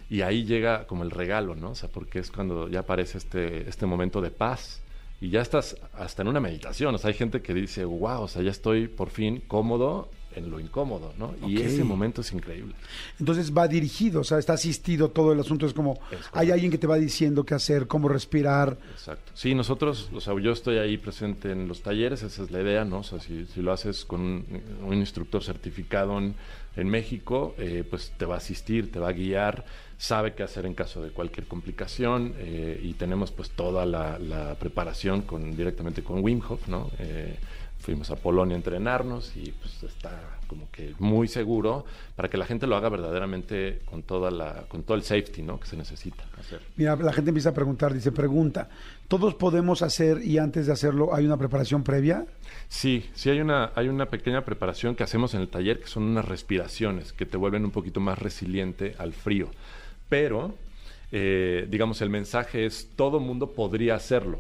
Y 0.09 0.21
ahí 0.21 0.45
llega 0.45 0.87
como 0.87 1.03
el 1.03 1.11
regalo, 1.11 1.55
¿no? 1.55 1.71
O 1.71 1.75
sea, 1.75 1.89
porque 1.89 2.19
es 2.19 2.31
cuando 2.31 2.67
ya 2.67 2.79
aparece 2.79 3.17
este, 3.17 3.69
este 3.69 3.85
momento 3.85 4.21
de 4.21 4.31
paz. 4.31 4.81
Y 5.21 5.29
ya 5.29 5.41
estás 5.41 5.77
hasta 5.93 6.21
en 6.21 6.27
una 6.27 6.39
meditación. 6.39 6.93
O 6.93 6.97
sea, 6.97 7.09
hay 7.09 7.13
gente 7.13 7.41
que 7.41 7.53
dice, 7.53 7.85
wow, 7.85 8.21
o 8.21 8.27
sea, 8.27 8.41
ya 8.41 8.51
estoy 8.51 8.87
por 8.87 9.09
fin 9.09 9.41
cómodo 9.47 10.09
en 10.35 10.51
lo 10.51 10.59
incómodo, 10.59 11.13
¿no? 11.17 11.33
Y 11.47 11.61
ese 11.61 11.83
momento 11.83 12.21
es 12.21 12.31
increíble. 12.33 12.75
Entonces 13.19 13.53
va 13.55 13.67
dirigido, 13.67 14.21
o 14.21 14.23
sea, 14.23 14.37
está 14.37 14.53
asistido 14.53 15.09
todo 15.09 15.31
el 15.31 15.39
asunto. 15.39 15.65
Es 15.65 15.73
como, 15.73 15.97
Es 16.11 16.19
hay 16.33 16.51
alguien 16.51 16.71
que 16.71 16.77
te 16.77 16.87
va 16.87 16.97
diciendo 16.97 17.45
qué 17.45 17.53
hacer, 17.53 17.87
cómo 17.87 18.09
respirar. 18.09 18.77
Exacto. 18.91 19.31
Sí, 19.33 19.55
nosotros, 19.55 20.09
o 20.13 20.19
sea, 20.19 20.37
yo 20.39 20.51
estoy 20.51 20.77
ahí 20.77 20.97
presente 20.97 21.51
en 21.51 21.67
los 21.67 21.81
talleres, 21.81 22.21
esa 22.23 22.43
es 22.43 22.51
la 22.51 22.61
idea, 22.61 22.83
¿no? 22.83 22.99
O 22.99 23.03
sea, 23.03 23.19
si, 23.19 23.45
si 23.45 23.61
lo 23.61 23.71
haces 23.71 24.05
con 24.05 24.21
un, 24.21 24.61
un 24.85 24.93
instructor 24.95 25.41
certificado 25.41 26.17
en, 26.17 26.35
en 26.75 26.89
México, 26.89 27.55
eh, 27.57 27.83
pues 27.89 28.11
te 28.17 28.25
va 28.25 28.35
a 28.35 28.37
asistir, 28.37 28.91
te 28.91 28.99
va 28.99 29.09
a 29.09 29.13
guiar, 29.13 29.65
sabe 29.97 30.33
qué 30.33 30.43
hacer 30.43 30.65
en 30.65 30.73
caso 30.73 31.01
de 31.01 31.11
cualquier 31.11 31.47
complicación 31.47 32.33
eh, 32.37 32.79
y 32.83 32.93
tenemos 32.93 33.31
pues 33.31 33.51
toda 33.51 33.85
la, 33.85 34.19
la 34.19 34.55
preparación 34.55 35.21
con, 35.21 35.55
directamente 35.55 36.03
con 36.03 36.23
Wim 36.23 36.41
Hof, 36.47 36.67
¿no? 36.67 36.91
Eh, 36.99 37.37
fuimos 37.85 38.09
a 38.09 38.15
Polonia 38.15 38.55
a 38.55 38.57
entrenarnos 38.57 39.37
y 39.37 39.51
pues 39.51 39.83
está 39.83 40.39
como 40.47 40.69
que 40.71 40.93
muy 40.99 41.27
seguro 41.27 41.85
para 42.15 42.29
que 42.29 42.37
la 42.37 42.45
gente 42.45 42.65
lo 42.65 42.75
haga 42.75 42.89
verdaderamente 42.89 43.81
con 43.85 44.03
toda 44.03 44.31
la 44.31 44.65
con 44.67 44.83
todo 44.83 44.97
el 44.97 45.03
safety 45.03 45.41
no 45.43 45.59
que 45.59 45.67
se 45.67 45.77
necesita 45.77 46.23
hacer 46.39 46.61
Mira, 46.77 46.95
la 46.95 47.13
gente 47.13 47.29
empieza 47.29 47.49
a 47.49 47.53
preguntar, 47.53 47.93
dice, 47.93 48.11
pregunta, 48.11 48.69
¿todos 49.07 49.35
podemos 49.35 49.83
hacer 49.83 50.23
y 50.23 50.39
antes 50.39 50.65
de 50.65 50.73
hacerlo 50.73 51.13
hay 51.13 51.25
una 51.25 51.37
preparación 51.37 51.83
previa? 51.83 52.25
Sí, 52.67 53.07
sí 53.13 53.29
hay 53.29 53.39
una, 53.39 53.71
hay 53.75 53.87
una 53.87 54.07
pequeña 54.07 54.43
preparación 54.43 54.95
que 54.95 55.03
hacemos 55.03 55.35
en 55.35 55.41
el 55.41 55.49
taller 55.49 55.79
que 55.79 55.87
son 55.87 56.03
unas 56.03 56.25
respiraciones 56.25 57.13
que 57.13 57.25
te 57.25 57.37
vuelven 57.37 57.65
un 57.65 57.71
poquito 57.71 57.99
más 57.99 58.17
resiliente 58.17 58.95
al 58.97 59.13
frío. 59.13 59.49
Pero, 60.09 60.53
eh, 61.11 61.67
digamos, 61.69 62.01
el 62.01 62.09
mensaje 62.09 62.65
es 62.65 62.89
todo 62.95 63.19
mundo 63.19 63.51
podría 63.51 63.95
hacerlo. 63.95 64.39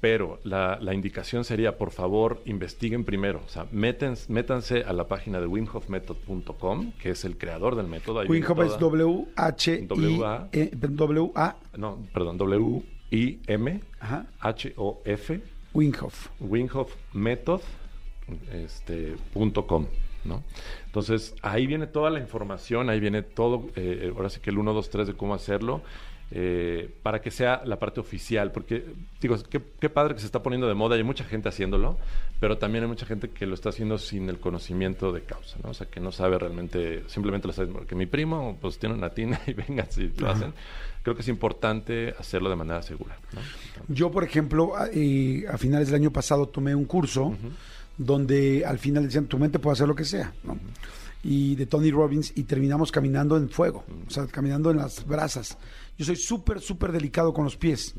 Pero 0.00 0.38
la, 0.44 0.78
la 0.82 0.92
indicación 0.92 1.44
sería, 1.44 1.78
por 1.78 1.90
favor, 1.90 2.42
investiguen 2.44 3.04
primero. 3.04 3.40
O 3.46 3.48
sea, 3.48 3.64
méten- 3.72 4.18
métanse 4.28 4.82
a 4.84 4.92
la 4.92 5.08
página 5.08 5.40
de 5.40 5.46
wimhofmethod.com, 5.46 6.92
que 7.00 7.10
es 7.10 7.24
el 7.24 7.38
creador 7.38 7.74
del 7.74 7.86
método. 7.86 8.20
Ahí 8.20 8.28
Wim 8.28 8.40
viene 8.40 8.46
Hof 8.52 8.58
es 8.60 8.78
toda- 8.78 8.80
W-H-I... 8.90 9.86
W-A. 9.86 10.48
eh, 10.52 10.70
W-A... 10.74 11.56
No, 11.78 11.98
perdón, 12.12 12.36
W-I-M 12.36 13.80
Ajá. 14.00 14.26
H-O-F 14.40 15.40
Wim 15.72 15.92
Hof. 16.00 16.28
winghofmethod 16.40 17.60
este, 18.52 19.16
punto 19.32 19.66
com, 19.66 19.86
¿no? 20.24 20.42
Entonces, 20.86 21.34
ahí 21.42 21.66
viene 21.66 21.86
toda 21.86 22.10
la 22.10 22.20
información, 22.20 22.90
ahí 22.90 23.00
viene 23.00 23.22
todo, 23.22 23.68
eh, 23.76 24.12
ahora 24.14 24.30
sí 24.30 24.40
que 24.40 24.50
el 24.50 24.58
1, 24.58 24.72
2, 24.72 24.90
3 24.90 25.06
de 25.08 25.14
cómo 25.14 25.34
hacerlo, 25.34 25.82
eh, 26.30 26.90
para 27.02 27.20
que 27.20 27.30
sea 27.30 27.62
la 27.64 27.78
parte 27.78 28.00
oficial, 28.00 28.50
porque, 28.50 28.84
digo, 29.20 29.36
qué, 29.48 29.62
qué 29.78 29.90
padre 29.90 30.14
que 30.14 30.20
se 30.20 30.26
está 30.26 30.42
poniendo 30.42 30.66
de 30.66 30.74
moda, 30.74 30.96
hay 30.96 31.04
mucha 31.04 31.22
gente 31.24 31.48
haciéndolo, 31.48 31.98
pero 32.40 32.58
también 32.58 32.84
hay 32.84 32.88
mucha 32.88 33.06
gente 33.06 33.28
que 33.28 33.46
lo 33.46 33.54
está 33.54 33.68
haciendo 33.68 33.98
sin 33.98 34.28
el 34.28 34.40
conocimiento 34.40 35.12
de 35.12 35.20
causa, 35.22 35.58
¿no? 35.62 35.70
O 35.70 35.74
sea, 35.74 35.86
que 35.86 36.00
no 36.00 36.10
sabe 36.12 36.38
realmente, 36.38 37.04
simplemente 37.08 37.46
lo 37.46 37.52
sabe, 37.52 37.68
porque 37.68 37.94
mi 37.94 38.06
primo, 38.06 38.58
pues, 38.60 38.78
tiene 38.78 38.94
una 38.94 39.10
tina 39.10 39.40
y 39.46 39.52
venga, 39.52 39.86
si 39.88 40.08
lo 40.18 40.30
hacen. 40.30 40.54
Creo 41.02 41.14
que 41.14 41.22
es 41.22 41.28
importante 41.28 42.14
hacerlo 42.18 42.48
de 42.48 42.56
manera 42.56 42.80
segura, 42.82 43.18
¿no? 43.32 43.40
Yo, 43.86 44.10
por 44.10 44.24
ejemplo, 44.24 44.76
a, 44.76 44.88
eh, 44.92 45.44
a 45.48 45.58
finales 45.58 45.88
del 45.88 45.96
año 45.96 46.10
pasado 46.10 46.48
tomé 46.48 46.74
un 46.74 46.86
curso 46.86 47.36
donde 47.96 48.64
al 48.66 48.78
final 48.78 49.04
decían, 49.04 49.26
tu 49.26 49.38
mente 49.38 49.58
puede 49.58 49.74
hacer 49.74 49.88
lo 49.88 49.94
que 49.94 50.04
sea, 50.04 50.32
¿no? 50.42 50.58
Y 51.22 51.54
de 51.54 51.66
Tony 51.66 51.90
Robbins 51.90 52.32
y 52.34 52.42
terminamos 52.42 52.92
caminando 52.92 53.36
en 53.36 53.48
fuego, 53.48 53.84
o 54.06 54.10
sea, 54.10 54.26
caminando 54.26 54.70
en 54.70 54.76
las 54.76 55.06
brasas. 55.06 55.56
Yo 55.96 56.04
soy 56.04 56.16
súper, 56.16 56.60
súper 56.60 56.92
delicado 56.92 57.32
con 57.32 57.44
los 57.44 57.56
pies. 57.56 57.94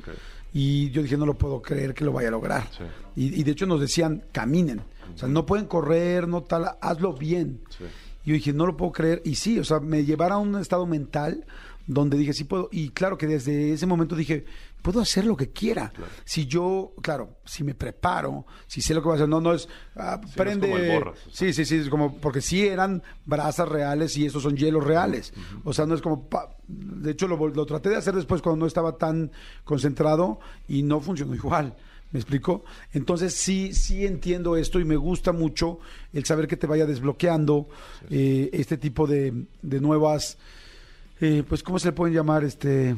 Y 0.54 0.92
yo 0.92 1.02
dije, 1.02 1.18
no 1.18 1.26
lo 1.26 1.34
puedo 1.34 1.62
creer 1.62 1.94
que 1.94 2.06
lo 2.06 2.14
vaya 2.14 2.28
a 2.28 2.32
lograr. 2.32 2.70
Sí. 2.72 2.84
Y, 3.16 3.42
y 3.42 3.44
de 3.44 3.52
hecho 3.52 3.66
nos 3.66 3.82
decían, 3.82 4.24
caminen. 4.32 4.82
O 5.14 5.18
sea, 5.18 5.28
no 5.28 5.46
pueden 5.46 5.66
correr, 5.66 6.28
no 6.28 6.44
tal, 6.44 6.78
hazlo 6.82 7.14
bien. 7.14 7.62
Sí. 7.70 7.84
Y 8.26 8.30
yo 8.30 8.34
dije, 8.36 8.54
no 8.54 8.66
lo 8.66 8.78
puedo 8.78 8.92
creer. 8.92 9.22
Y 9.26 9.36
sí, 9.36 9.60
o 9.60 9.64
sea, 9.64 9.80
me 9.80 10.06
llevaron 10.06 10.38
a 10.38 10.42
un 10.42 10.62
estado 10.62 10.86
mental 10.86 11.46
donde 11.88 12.18
dije, 12.18 12.34
sí 12.34 12.44
puedo. 12.44 12.70
Y 12.72 12.90
claro 12.90 13.18
que 13.18 13.28
desde 13.28 13.72
ese 13.72 13.86
momento 13.86 14.16
dije, 14.16 14.46
puedo 14.86 15.02
hacer 15.02 15.26
lo 15.26 15.36
que 15.36 15.50
quiera. 15.52 15.92
Si 16.24 16.46
yo, 16.46 16.94
claro, 17.02 17.40
si 17.44 17.64
me 17.64 17.74
preparo, 17.74 18.46
si 18.68 18.82
sé 18.82 18.94
lo 18.94 19.02
que 19.02 19.06
voy 19.08 19.14
a 19.14 19.16
hacer, 19.16 19.28
no, 19.28 19.42
no 19.42 19.54
es, 19.54 19.68
ah, 19.96 20.22
es 20.24 20.32
prende. 20.34 20.70
como 20.70 20.78
el 20.78 20.92
borras, 20.92 21.18
o 21.28 21.32
sea. 21.32 21.48
Sí, 21.48 21.54
sí, 21.54 21.66
sí, 21.66 21.76
es 21.78 21.90
como, 21.90 22.18
porque 22.18 22.40
sí 22.42 22.68
eran 22.68 23.02
brasas 23.26 23.68
reales 23.68 24.16
y 24.18 24.28
estos 24.28 24.44
son 24.44 24.56
hielos 24.56 24.84
reales. 24.84 25.34
O 25.64 25.74
sea, 25.74 25.88
no 25.88 25.96
es 25.96 26.02
como, 26.02 26.30
pa- 26.30 26.56
de 26.68 27.12
hecho 27.12 27.28
lo 27.28 27.66
traté 27.66 27.90
de 27.90 27.96
hacer 27.96 28.14
después 28.14 28.42
cuando 28.44 28.60
no 28.60 28.68
estaba 28.68 28.98
tan 28.98 29.32
concentrado 29.64 30.40
y 30.68 30.84
no 30.84 31.02
funcionó 31.02 31.34
igual. 31.44 31.76
¿Me 32.12 32.20
explico? 32.20 32.64
Entonces 32.94 33.34
sí, 33.34 33.74
sí 33.74 34.06
entiendo 34.06 34.56
esto 34.56 34.80
y 34.80 34.86
me 34.86 34.96
gusta 34.96 35.32
mucho 35.34 35.80
el 36.14 36.24
saber 36.24 36.48
que 36.48 36.56
te 36.56 36.68
vaya 36.68 36.86
desbloqueando 36.86 37.68
eh, 38.10 38.52
este 38.54 38.78
tipo 38.78 39.08
de, 39.08 39.48
de 39.64 39.82
nuevas, 39.82 40.38
eh, 41.20 41.44
pues, 41.50 41.64
¿cómo 41.64 41.80
se 41.80 41.88
le 41.88 41.92
pueden 41.94 42.14
llamar? 42.16 42.44
Este, 42.44 42.96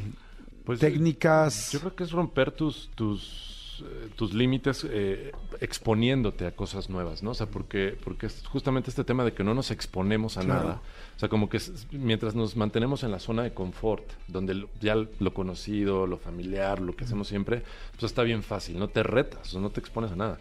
Pues, 0.67 0.79
técnicas. 0.79 1.71
Yo 1.71 1.79
creo 1.79 1.95
que 1.95 2.03
es 2.03 2.11
romper 2.11 2.51
tus, 2.51 2.89
tus, 2.93 3.83
eh, 3.85 4.09
tus 4.15 4.33
límites 4.33 4.85
eh, 4.89 5.31
exponiéndote 5.61 6.45
a 6.45 6.51
cosas 6.51 6.89
nuevas, 6.89 7.23
¿no? 7.23 7.31
O 7.31 7.33
sea, 7.33 7.47
porque, 7.47 7.97
porque 8.03 8.25
es 8.27 8.43
justamente 8.47 8.89
este 8.89 9.03
tema 9.03 9.23
de 9.23 9.33
que 9.33 9.43
no 9.43 9.53
nos 9.53 9.71
exponemos 9.71 10.37
a 10.37 10.41
Claro. 10.41 10.63
nada. 10.63 10.81
O 11.15 11.19
sea, 11.19 11.29
como 11.29 11.47
que 11.49 11.59
mientras 11.91 12.35
nos 12.35 12.55
mantenemos 12.55 13.03
en 13.03 13.11
la 13.11 13.19
zona 13.19 13.43
de 13.43 13.53
confort, 13.53 14.03
donde 14.27 14.67
ya 14.81 14.95
lo 14.95 15.33
conocido, 15.33 16.05
lo 16.05 16.17
familiar, 16.17 16.79
lo 16.81 16.95
que 16.95 17.05
hacemos 17.05 17.27
siempre, 17.27 17.63
pues 17.91 18.03
está 18.03 18.23
bien 18.23 18.43
fácil, 18.43 18.77
no 18.77 18.89
te 18.89 19.01
retas, 19.03 19.55
no 19.55 19.69
te 19.69 19.79
expones 19.79 20.11
a 20.11 20.15
nada. 20.15 20.37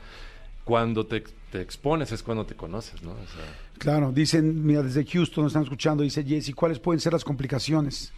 Cuando 0.64 1.06
te, 1.06 1.22
te 1.52 1.60
expones 1.62 2.10
es 2.10 2.24
cuando 2.24 2.44
te 2.44 2.56
conoces, 2.56 3.00
¿no? 3.02 3.12
O 3.12 3.14
sea, 3.14 3.56
Claro, 3.78 4.10
dicen, 4.10 4.66
mira, 4.66 4.82
desde 4.82 5.04
Houston 5.04 5.44
nos 5.44 5.52
están 5.52 5.62
escuchando, 5.62 6.02
dice 6.02 6.24
Jesse, 6.24 6.52
¿cuáles 6.54 6.80
pueden 6.80 7.00
ser 7.00 7.12
las 7.12 7.22
complicaciones? 7.24 8.12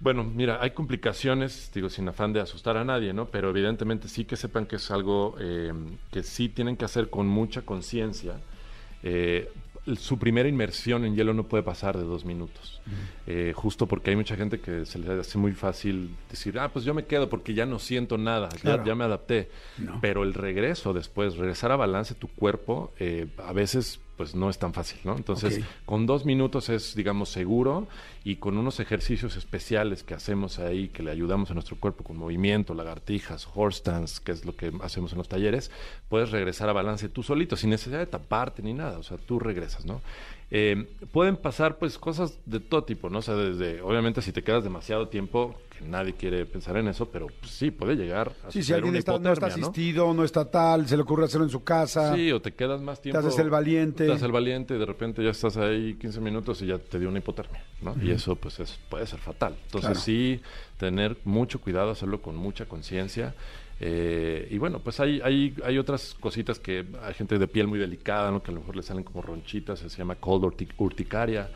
Bueno, 0.00 0.22
mira, 0.24 0.58
hay 0.62 0.70
complicaciones, 0.70 1.70
digo, 1.74 1.90
sin 1.90 2.08
afán 2.08 2.32
de 2.32 2.40
asustar 2.40 2.76
a 2.76 2.84
nadie, 2.84 3.12
¿no? 3.12 3.26
Pero 3.26 3.50
evidentemente 3.50 4.06
sí 4.08 4.24
que 4.24 4.36
sepan 4.36 4.66
que 4.66 4.76
es 4.76 4.90
algo 4.90 5.34
eh, 5.40 5.72
que 6.12 6.22
sí 6.22 6.48
tienen 6.48 6.76
que 6.76 6.84
hacer 6.84 7.10
con 7.10 7.26
mucha 7.26 7.62
conciencia. 7.62 8.34
Eh, 9.02 9.50
su 9.96 10.18
primera 10.18 10.48
inmersión 10.48 11.04
en 11.04 11.16
hielo 11.16 11.32
no 11.32 11.44
puede 11.44 11.62
pasar 11.62 11.96
de 11.96 12.04
dos 12.04 12.24
minutos. 12.24 12.80
Eh, 13.26 13.52
justo 13.56 13.86
porque 13.86 14.10
hay 14.10 14.16
mucha 14.16 14.36
gente 14.36 14.60
que 14.60 14.84
se 14.86 14.98
les 14.98 15.08
hace 15.10 15.38
muy 15.38 15.52
fácil 15.52 16.14
decir, 16.30 16.58
ah, 16.58 16.68
pues 16.70 16.84
yo 16.84 16.92
me 16.94 17.06
quedo 17.06 17.28
porque 17.30 17.54
ya 17.54 17.64
no 17.66 17.78
siento 17.78 18.18
nada, 18.18 18.50
ya- 18.50 18.58
Claro. 18.60 18.84
ya, 18.84 18.94
me 18.94 19.04
adapté. 19.04 19.50
No. 19.78 19.98
Pero 20.02 20.22
el 20.24 20.34
regreso 20.34 20.92
después, 20.92 21.36
regresar 21.36 21.72
a 21.72 21.76
balance 21.76 22.14
tu 22.14 22.28
cuerpo, 22.28 22.92
eh, 22.98 23.28
a 23.38 23.52
veces 23.52 23.98
pues 24.18 24.34
no 24.34 24.50
es 24.50 24.58
tan 24.58 24.74
fácil, 24.74 24.98
¿no? 25.04 25.16
Entonces, 25.16 25.60
con 25.86 26.04
dos 26.04 26.26
minutos 26.26 26.68
es, 26.70 26.96
digamos, 26.96 27.28
seguro 27.28 27.86
y 28.24 28.36
con 28.36 28.58
unos 28.58 28.80
ejercicios 28.80 29.36
especiales 29.36 30.02
que 30.02 30.12
hacemos 30.12 30.58
ahí, 30.58 30.88
que 30.88 31.04
le 31.04 31.12
ayudamos 31.12 31.52
a 31.52 31.54
nuestro 31.54 31.76
cuerpo 31.76 32.02
con 32.02 32.16
movimiento, 32.16 32.74
lagartijas, 32.74 33.48
horse 33.54 33.78
stance, 33.78 34.20
que 34.24 34.32
es 34.32 34.44
lo 34.44 34.56
que 34.56 34.72
hacemos 34.82 35.12
en 35.12 35.18
los 35.18 35.28
talleres, 35.28 35.70
puedes 36.08 36.32
regresar 36.32 36.68
a 36.68 36.72
balance 36.72 37.08
tú 37.08 37.22
solito, 37.22 37.54
sin 37.54 37.70
necesidad 37.70 38.00
de 38.00 38.06
taparte 38.06 38.60
ni 38.60 38.74
nada, 38.74 38.98
o 38.98 39.04
sea, 39.04 39.18
tú 39.18 39.38
regresas, 39.38 39.86
¿no? 39.86 40.00
Eh, 40.50 40.88
pueden 41.12 41.36
pasar 41.36 41.76
pues 41.76 41.98
cosas 41.98 42.38
de 42.46 42.58
todo 42.60 42.82
tipo, 42.84 43.10
¿no? 43.10 43.18
O 43.18 43.22
sea, 43.22 43.34
desde, 43.34 43.82
obviamente 43.82 44.22
si 44.22 44.32
te 44.32 44.42
quedas 44.42 44.64
demasiado 44.64 45.08
tiempo, 45.08 45.54
que 45.78 45.84
nadie 45.84 46.14
quiere 46.14 46.46
pensar 46.46 46.78
en 46.78 46.88
eso, 46.88 47.10
pero 47.10 47.26
pues, 47.26 47.52
sí, 47.52 47.70
puede 47.70 47.96
llegar 47.96 48.32
a 48.46 48.50
Sí, 48.50 48.62
si 48.62 48.72
alguien 48.72 48.90
una 48.90 48.98
está, 48.98 49.18
no 49.18 49.30
está 49.32 49.46
asistido, 49.46 50.14
no 50.14 50.24
está 50.24 50.50
tal, 50.50 50.88
se 50.88 50.96
le 50.96 51.02
ocurre 51.02 51.26
hacerlo 51.26 51.44
en 51.44 51.50
su 51.50 51.62
casa. 51.64 52.14
Sí, 52.14 52.32
o 52.32 52.40
te 52.40 52.52
quedas 52.54 52.80
más 52.80 53.02
tiempo. 53.02 53.18
haces 53.18 53.38
el 53.38 53.50
valiente. 53.50 54.06
Te 54.06 54.12
haces 54.12 54.24
el 54.24 54.32
valiente 54.32 54.74
y 54.74 54.78
de 54.78 54.86
repente 54.86 55.22
ya 55.22 55.30
estás 55.30 55.58
ahí 55.58 55.94
15 56.00 56.20
minutos 56.20 56.62
y 56.62 56.66
ya 56.66 56.78
te 56.78 56.98
dio 56.98 57.10
una 57.10 57.18
hipotermia, 57.18 57.62
¿no? 57.82 57.94
Y 58.02 58.10
eso 58.10 58.34
pues 58.34 58.58
es, 58.58 58.78
puede 58.88 59.06
ser 59.06 59.18
fatal. 59.18 59.54
Entonces 59.66 59.88
Claro. 59.90 60.00
sí, 60.00 60.40
tener 60.78 61.18
mucho 61.24 61.60
cuidado, 61.60 61.90
hacerlo 61.90 62.22
con 62.22 62.36
mucha 62.36 62.64
conciencia. 62.66 63.34
Eh, 63.80 64.48
y 64.50 64.58
bueno, 64.58 64.80
pues 64.80 64.98
hay, 65.00 65.20
hay, 65.22 65.54
hay 65.64 65.78
otras 65.78 66.14
cositas 66.18 66.58
que 66.58 66.84
hay 67.02 67.14
gente 67.14 67.38
de 67.38 67.46
piel 67.46 67.68
muy 67.68 67.78
delicada, 67.78 68.30
¿no? 68.30 68.42
Que 68.42 68.50
a 68.50 68.54
lo 68.54 68.60
mejor 68.60 68.74
le 68.76 68.82
salen 68.82 69.04
como 69.04 69.22
ronchitas, 69.22 69.78
se 69.78 69.88
llama 69.88 70.16
cold 70.16 70.44
urtic- 70.44 70.74
urticaria. 70.78 71.48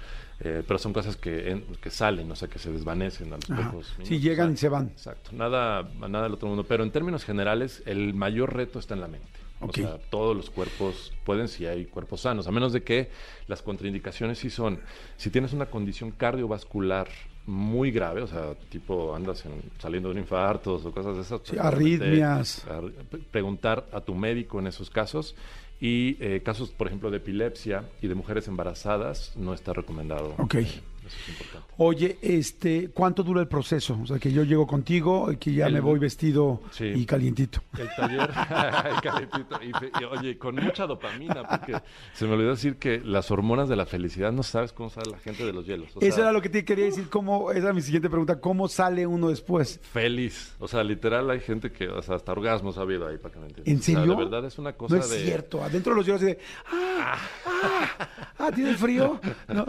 eh, 0.45 0.63
pero 0.67 0.77
son 0.79 0.93
cosas 0.93 1.17
que, 1.17 1.51
en- 1.53 1.65
que 1.81 1.89
salen, 1.91 2.29
o 2.31 2.35
sea, 2.35 2.49
que 2.49 2.59
se 2.59 2.73
desvanecen 2.73 3.33
a 3.33 3.37
los 3.37 3.49
Ajá. 3.51 3.71
pocos 3.71 3.95
Sí, 4.03 4.19
llegan 4.19 4.53
y 4.53 4.57
se 4.57 4.69
van. 4.69 4.89
Exacto, 4.89 5.31
nada, 5.33 5.89
nada 6.09 6.25
del 6.25 6.33
otro 6.33 6.49
mundo. 6.49 6.65
Pero 6.65 6.83
en 6.83 6.91
términos 6.91 7.25
generales, 7.25 7.81
el 7.87 8.13
mayor 8.15 8.53
reto 8.57 8.79
está 8.81 8.95
en 8.95 9.01
la 9.03 9.09
mente. 9.09 9.29
O 9.61 9.73
sea, 9.73 9.99
todos 10.11 10.37
los 10.37 10.51
cuerpos 10.51 11.13
pueden 11.25 11.47
si 11.47 11.67
hay 11.67 11.85
cuerpos 11.85 12.23
sanos, 12.23 12.49
a 12.49 12.51
menos 12.51 12.73
de 12.73 12.83
que 12.83 13.11
las 13.47 13.63
contraindicaciones 13.63 14.39
sí 14.39 14.51
son, 14.51 14.81
si 15.17 15.31
tienes 15.31 15.53
una 15.53 15.67
condición 15.67 16.11
cardiovascular 16.11 17.07
muy 17.47 17.91
grave, 17.91 18.23
o 18.23 18.27
sea, 18.27 18.55
tipo 18.71 19.15
andas 19.15 19.45
en- 19.47 19.63
saliendo 19.79 20.09
de 20.09 20.15
un 20.15 20.21
infarto 20.21 20.75
o 20.75 20.93
cosas 20.93 21.17
de 21.17 21.23
esas. 21.23 21.41
Sí, 21.45 21.57
arritmias. 21.59 22.65
ar- 22.69 22.93
preguntar 23.31 23.87
a 23.93 24.01
tu 24.01 24.15
médico 24.15 24.59
en 24.61 24.67
esos 24.69 24.91
casos. 24.91 25.35
Y 25.81 26.17
eh, 26.21 26.43
casos, 26.45 26.71
por 26.71 26.87
ejemplo, 26.87 27.11
de 27.11 27.17
epilepsia 27.17 27.85
y 28.01 28.07
de 28.07 28.15
mujeres 28.15 28.47
embarazadas, 28.47 29.33
no 29.37 29.53
está 29.53 29.73
recomendado 29.73 30.35
Ok. 30.39 30.55
eh, 30.55 30.67
eso 31.07 31.17
es 31.23 31.29
importante. 31.31 31.67
Oye, 31.79 32.19
este, 32.23 32.91
¿cuánto 32.91 33.23
dura 33.23 33.41
el 33.41 33.49
proceso? 33.49 33.99
O 34.03 34.07
sea, 34.07 34.19
que 34.19 34.33
yo 34.33 34.45
llego 34.45 34.67
contigo 34.67 35.33
y 35.33 35.37
que 35.37 35.53
ya 35.53 35.67
El- 35.67 35.75
me 35.75 35.81
voy 35.81 35.99
vestido 35.99 36.61
Sí. 36.71 36.85
y 36.87 37.07
calientito. 37.07 37.61
El 37.79 37.89
taller, 37.97 38.21
el 38.95 39.01
calentito, 39.01 39.59
y, 39.63 40.05
oye, 40.05 40.39
con 40.39 40.55
mucha 40.57 40.87
dopamina, 40.87 41.47
porque 41.49 41.81
se 42.15 42.27
me 42.27 42.35
olvidó 42.35 42.51
decir 42.51 42.77
que 42.77 43.01
las 43.05 43.31
hormonas 43.31 43.69
de 43.69 43.77
la 43.77 43.87
felicidad 43.87 44.33
no 44.33 44.43
sabes 44.43 44.73
cómo 44.73 44.91
sale 44.91 45.11
la 45.11 45.19
gente 45.19 45.45
de 45.45 45.53
los 45.53 45.67
hielos. 45.67 45.97
O 45.97 46.01
Eso 46.01 46.21
era 46.21 46.33
lo 46.33 46.41
que 46.43 46.49
te 46.49 46.65
quería 46.65 46.85
decir. 46.85 47.09
¿Cómo, 47.09 47.51
esa 47.51 47.61
era 47.65 47.73
mi 47.73 47.83
siguiente 47.83 48.09
pregunta. 48.09 48.41
¿Cómo 48.41 48.69
sale 48.69 49.07
uno 49.07 49.29
después? 49.31 49.81
Feliz. 49.93 50.55
O 50.59 50.69
sea, 50.69 50.85
literal 50.85 51.29
hay 51.31 51.41
gente 51.41 51.73
que, 51.73 51.89
o 51.89 52.01
sea, 52.03 52.17
hasta 52.17 52.33
orgasmos 52.33 52.79
ha 52.79 52.83
habido 52.83 53.07
ahí 53.09 53.17
para 53.19 53.35
que 53.35 53.41
me 53.41 53.47
entiendas. 53.47 53.73
¿En 53.73 53.79
O 53.79 53.83
sea, 53.83 53.95
serio? 53.97 54.13
de 54.17 54.25
verdad 54.25 54.45
es 54.47 54.59
una 54.59 54.73
cosa 54.75 54.97
No 54.97 55.01
es 55.03 55.11
de... 55.11 55.25
cierto. 55.25 55.63
Adentro 55.65 55.93
de 55.93 55.97
los 55.99 56.07
hielos 56.07 56.21
de. 56.23 56.39
¡Ah! 56.71 57.17
¡Ah! 57.47 58.09
¡Ah! 58.39 58.51
¿Tienes 58.55 58.77
frío? 58.77 59.21
No, 59.53 59.65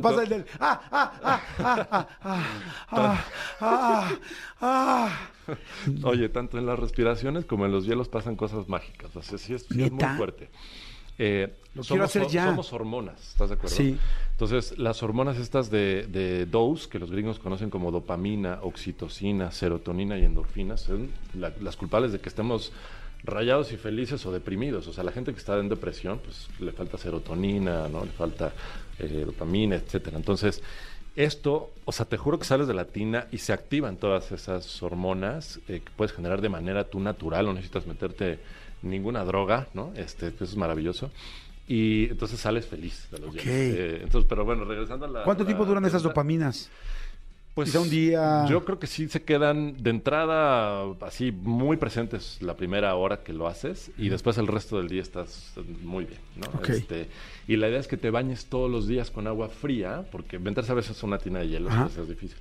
pasa 0.00 0.22
el 0.22 0.28
del. 0.28 0.44
Oye, 6.04 6.28
tanto 6.28 6.58
en 6.58 6.66
las 6.66 6.78
respiraciones 6.78 7.44
como 7.44 7.66
en 7.66 7.72
los 7.72 7.86
hielos 7.86 8.08
pasan 8.08 8.36
cosas 8.36 8.68
mágicas. 8.68 9.14
O 9.16 9.20
es, 9.20 9.70
muy 9.70 9.90
fuerte. 10.16 10.50
Lo 11.74 11.82
somos, 11.82 11.88
quiero 11.88 12.04
hacer 12.04 12.26
ya. 12.28 12.46
Somos 12.46 12.72
hormonas, 12.72 13.20
¿estás 13.28 13.48
de 13.50 13.56
acuerdo? 13.56 13.76
Sí. 13.76 13.98
Entonces, 14.30 14.78
las 14.78 15.02
hormonas 15.02 15.38
estas 15.38 15.70
de, 15.70 16.06
de 16.08 16.46
dose, 16.46 16.88
que 16.88 16.98
los 16.98 17.10
gringos 17.10 17.38
conocen 17.38 17.70
como 17.70 17.90
dopamina, 17.90 18.58
oxitocina, 18.62 19.50
serotonina 19.50 20.18
y 20.18 20.24
endorfinas, 20.24 20.82
son 20.82 21.10
las 21.34 21.76
culpables 21.76 22.12
de 22.12 22.20
que 22.20 22.28
estemos 22.28 22.72
rayados 23.24 23.72
y 23.72 23.76
felices 23.76 24.24
o 24.26 24.32
deprimidos. 24.32 24.86
O 24.86 24.92
sea, 24.92 25.02
la 25.04 25.12
gente 25.12 25.32
que 25.32 25.38
está 25.38 25.58
en 25.58 25.68
depresión, 25.68 26.20
pues 26.22 26.48
le 26.60 26.72
falta 26.72 26.98
serotonina, 26.98 27.88
¿no? 27.88 28.04
Le 28.04 28.12
falta 28.12 28.52
eh, 28.98 29.24
dopamina, 29.26 29.76
etcétera. 29.76 30.16
Entonces, 30.16 30.62
esto, 31.16 31.70
o 31.84 31.92
sea, 31.92 32.06
te 32.06 32.16
juro 32.16 32.38
que 32.38 32.44
sales 32.44 32.66
de 32.66 32.74
la 32.74 32.86
tina 32.86 33.28
y 33.30 33.38
se 33.38 33.52
activan 33.52 33.96
todas 33.96 34.32
esas 34.32 34.82
hormonas 34.82 35.60
eh, 35.68 35.80
que 35.84 35.92
puedes 35.96 36.12
generar 36.12 36.40
de 36.40 36.48
manera 36.48 36.84
tú 36.84 37.00
natural, 37.00 37.46
no 37.46 37.52
necesitas 37.54 37.86
meterte 37.86 38.38
ninguna 38.82 39.24
droga, 39.24 39.68
¿no? 39.74 39.92
Este, 39.96 40.30
pues 40.30 40.50
es 40.50 40.56
maravilloso. 40.56 41.10
Y 41.66 42.10
entonces 42.10 42.40
sales 42.40 42.66
feliz 42.66 43.08
de 43.10 43.18
los 43.20 43.30
Ok. 43.30 43.36
hielos. 43.36 43.48
Eh, 43.48 44.00
entonces, 44.02 44.26
pero 44.28 44.44
bueno, 44.44 44.64
regresando 44.64 45.06
a 45.06 45.08
la... 45.08 45.22
¿Cuánto 45.24 45.44
la 45.44 45.46
tiempo 45.46 45.64
duran 45.64 45.84
esas 45.86 46.02
dopaminas? 46.02 46.70
Pues 47.54 47.68
Quizá 47.70 47.80
un 47.80 47.88
día- 47.90 48.46
Yo 48.48 48.64
creo 48.64 48.80
que 48.80 48.88
sí 48.88 49.08
se 49.08 49.22
quedan 49.22 49.80
de 49.80 49.90
entrada 49.90 50.82
así 51.02 51.30
muy 51.30 51.76
presentes 51.76 52.38
la 52.40 52.56
primera 52.56 52.94
hora 52.96 53.22
que 53.22 53.32
lo 53.32 53.46
haces 53.46 53.92
y 53.96 54.08
después 54.08 54.36
el 54.38 54.48
resto 54.48 54.78
del 54.78 54.88
día 54.88 55.02
estás 55.02 55.52
muy 55.82 56.04
bien, 56.04 56.18
¿no? 56.36 56.46
Ok. 56.58 56.68
Este, 56.70 57.08
y 57.46 57.54
la 57.56 57.68
idea 57.68 57.78
es 57.78 57.86
que 57.86 57.96
te 57.96 58.10
bañes 58.10 58.46
todos 58.46 58.68
los 58.68 58.88
días 58.88 59.12
con 59.12 59.28
agua 59.28 59.48
fría, 59.48 60.04
porque 60.10 60.40
meterse 60.40 60.72
a 60.72 60.74
veces 60.74 61.00
una 61.04 61.18
tina 61.18 61.38
de 61.40 61.48
hielo 61.48 61.68
pues, 61.68 61.96
es 61.96 62.08
difícil. 62.08 62.38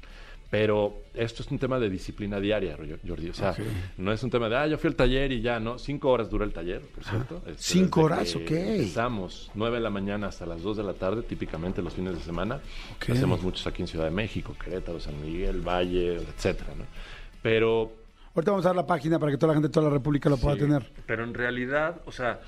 Pero 0.53 1.01
esto 1.15 1.41
es 1.41 1.50
un 1.50 1.57
tema 1.57 1.79
de 1.79 1.89
disciplina 1.89 2.39
diaria, 2.39 2.77
Jordi. 2.77 3.29
O 3.29 3.33
sea, 3.33 3.51
Ok. 3.53 3.57
no 3.98 4.12
es 4.12 4.22
un 4.22 4.29
tema 4.29 4.48
de, 4.50 4.55
ah, 4.55 4.67
yo 4.67 4.77
fui 4.77 4.88
al 4.88 4.95
taller 4.95 5.31
y 5.31 5.41
ya, 5.41 5.60
¿no? 5.60 5.79
Cinco 5.79 6.12
horas 6.12 6.29
dura 6.29 6.45
el 6.45 6.53
taller, 6.53 6.79
por 6.93 7.03
cierto. 7.03 7.38
Este, 7.48 7.55
Cinco 7.57 8.01
horas, 8.03 8.36
ok. 8.36 8.51
Empezamos 8.51 9.50
nueve 9.55 9.77
de 9.77 9.81
la 9.81 9.89
mañana 9.89 10.27
hasta 10.27 10.45
las 10.45 10.62
dos 10.62 10.77
de 10.77 10.83
la 10.83 10.93
tarde, 10.93 11.24
típicamente 11.24 11.81
los 11.81 11.93
fines 11.93 12.13
de 12.13 12.19
semana. 12.19 12.60
Hacemos 13.01 13.41
muchos 13.41 13.65
aquí 13.65 13.81
en 13.81 13.88
Ciudad 13.88 14.05
de 14.05 14.12
México, 14.12 14.55
Querétaro, 14.63 15.00
San 15.00 15.19
Miguel, 15.19 15.62
Valle, 15.67 16.17
etcétera, 16.17 16.75
¿no? 16.77 16.86
Pero 17.41 17.91
Ahorita 18.36 18.51
vamos 18.51 18.65
a 18.67 18.69
dar 18.69 18.75
la 18.75 18.86
página 18.86 19.17
para 19.17 19.31
que 19.31 19.39
toda 19.39 19.48
la 19.48 19.53
gente 19.55 19.69
de 19.69 19.72
toda 19.74 19.88
la 19.88 19.93
República 19.93 20.29
lo 20.29 20.38
pueda 20.38 20.53
Sí, 20.55 20.62
tener. 20.62 20.86
Pero 21.07 21.24
en 21.24 21.33
realidad, 21.33 22.00
o 22.05 22.12
sea, 22.12 22.41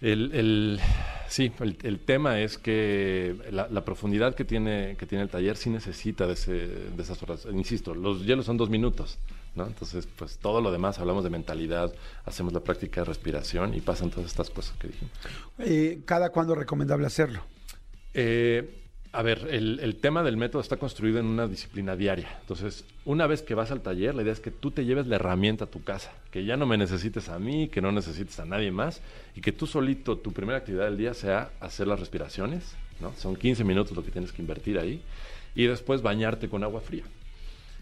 el, 0.00 0.32
el- 0.34 0.80
sí, 1.28 1.52
el, 1.60 1.76
el 1.82 1.98
tema 1.98 2.40
es 2.40 2.56
que 2.58 3.36
la, 3.50 3.68
la 3.70 3.84
profundidad 3.84 4.34
que 4.34 4.44
tiene, 4.44 4.96
que 4.98 5.06
tiene 5.06 5.24
el 5.24 5.30
taller 5.30 5.56
sí 5.56 5.70
necesita 5.70 6.26
de, 6.26 6.34
ese, 6.34 6.52
de 6.52 7.02
esas 7.02 7.22
horas. 7.22 7.46
Insisto, 7.50 7.94
los 7.94 8.24
hielos 8.24 8.46
son 8.46 8.56
dos 8.56 8.70
minutos, 8.70 9.18
¿no? 9.54 9.66
Entonces, 9.66 10.06
pues 10.16 10.38
todo 10.38 10.60
lo 10.60 10.70
demás, 10.72 10.98
hablamos 10.98 11.24
de 11.24 11.30
mentalidad, 11.30 11.92
hacemos 12.24 12.52
la 12.52 12.60
práctica 12.60 13.00
de 13.00 13.06
respiración 13.06 13.74
y 13.74 13.80
pasan 13.80 14.10
todas 14.10 14.26
estas 14.26 14.50
cosas 14.50 14.76
que 14.78 14.88
dijimos. 14.88 15.12
Eh, 15.58 16.00
¿Cada 16.04 16.30
cuándo 16.30 16.52
es 16.54 16.58
recomendable 16.60 17.06
hacerlo? 17.06 17.42
Eh, 18.14 18.74
a 19.12 19.22
ver, 19.22 19.48
el, 19.50 19.96
tema 20.00 20.22
del 20.22 20.36
método 20.36 20.60
está 20.60 20.76
construido 20.76 21.18
en 21.18 21.26
una 21.26 21.46
disciplina 21.46 21.96
diaria. 21.96 22.28
Entonces, 22.40 22.84
una 23.04 23.26
vez 23.26 23.42
que 23.42 23.54
vas 23.54 23.70
al 23.70 23.80
taller, 23.80 24.14
la 24.14 24.22
idea 24.22 24.32
es 24.32 24.40
que 24.40 24.50
tú 24.50 24.70
te 24.70 24.84
lleves 24.84 25.06
la 25.06 25.16
herramienta 25.16 25.64
a 25.64 25.70
tu 25.70 25.82
casa, 25.82 26.12
que 26.30 26.44
ya 26.44 26.56
no 26.56 26.66
me 26.66 26.76
necesites 26.76 27.28
a 27.28 27.38
mí, 27.38 27.68
que 27.68 27.80
no 27.80 27.90
necesites 27.90 28.38
a 28.38 28.44
nadie 28.44 28.70
más, 28.70 29.00
y 29.34 29.40
que 29.40 29.52
tú 29.52 29.66
solito, 29.66 30.18
tu 30.18 30.32
primera 30.32 30.58
actividad 30.58 30.84
del 30.84 30.98
día 30.98 31.14
sea 31.14 31.50
hacer 31.60 31.86
las 31.86 32.00
respiraciones, 32.00 32.74
¿no? 33.00 33.14
Son 33.16 33.34
15 33.34 33.64
minutos 33.64 33.96
lo 33.96 34.04
que 34.04 34.10
tienes 34.10 34.32
que 34.32 34.42
invertir 34.42 34.78
ahí, 34.78 35.02
y 35.54 35.66
después 35.66 36.02
bañarte 36.02 36.48
con 36.48 36.62
agua 36.62 36.80
fría. 36.80 37.04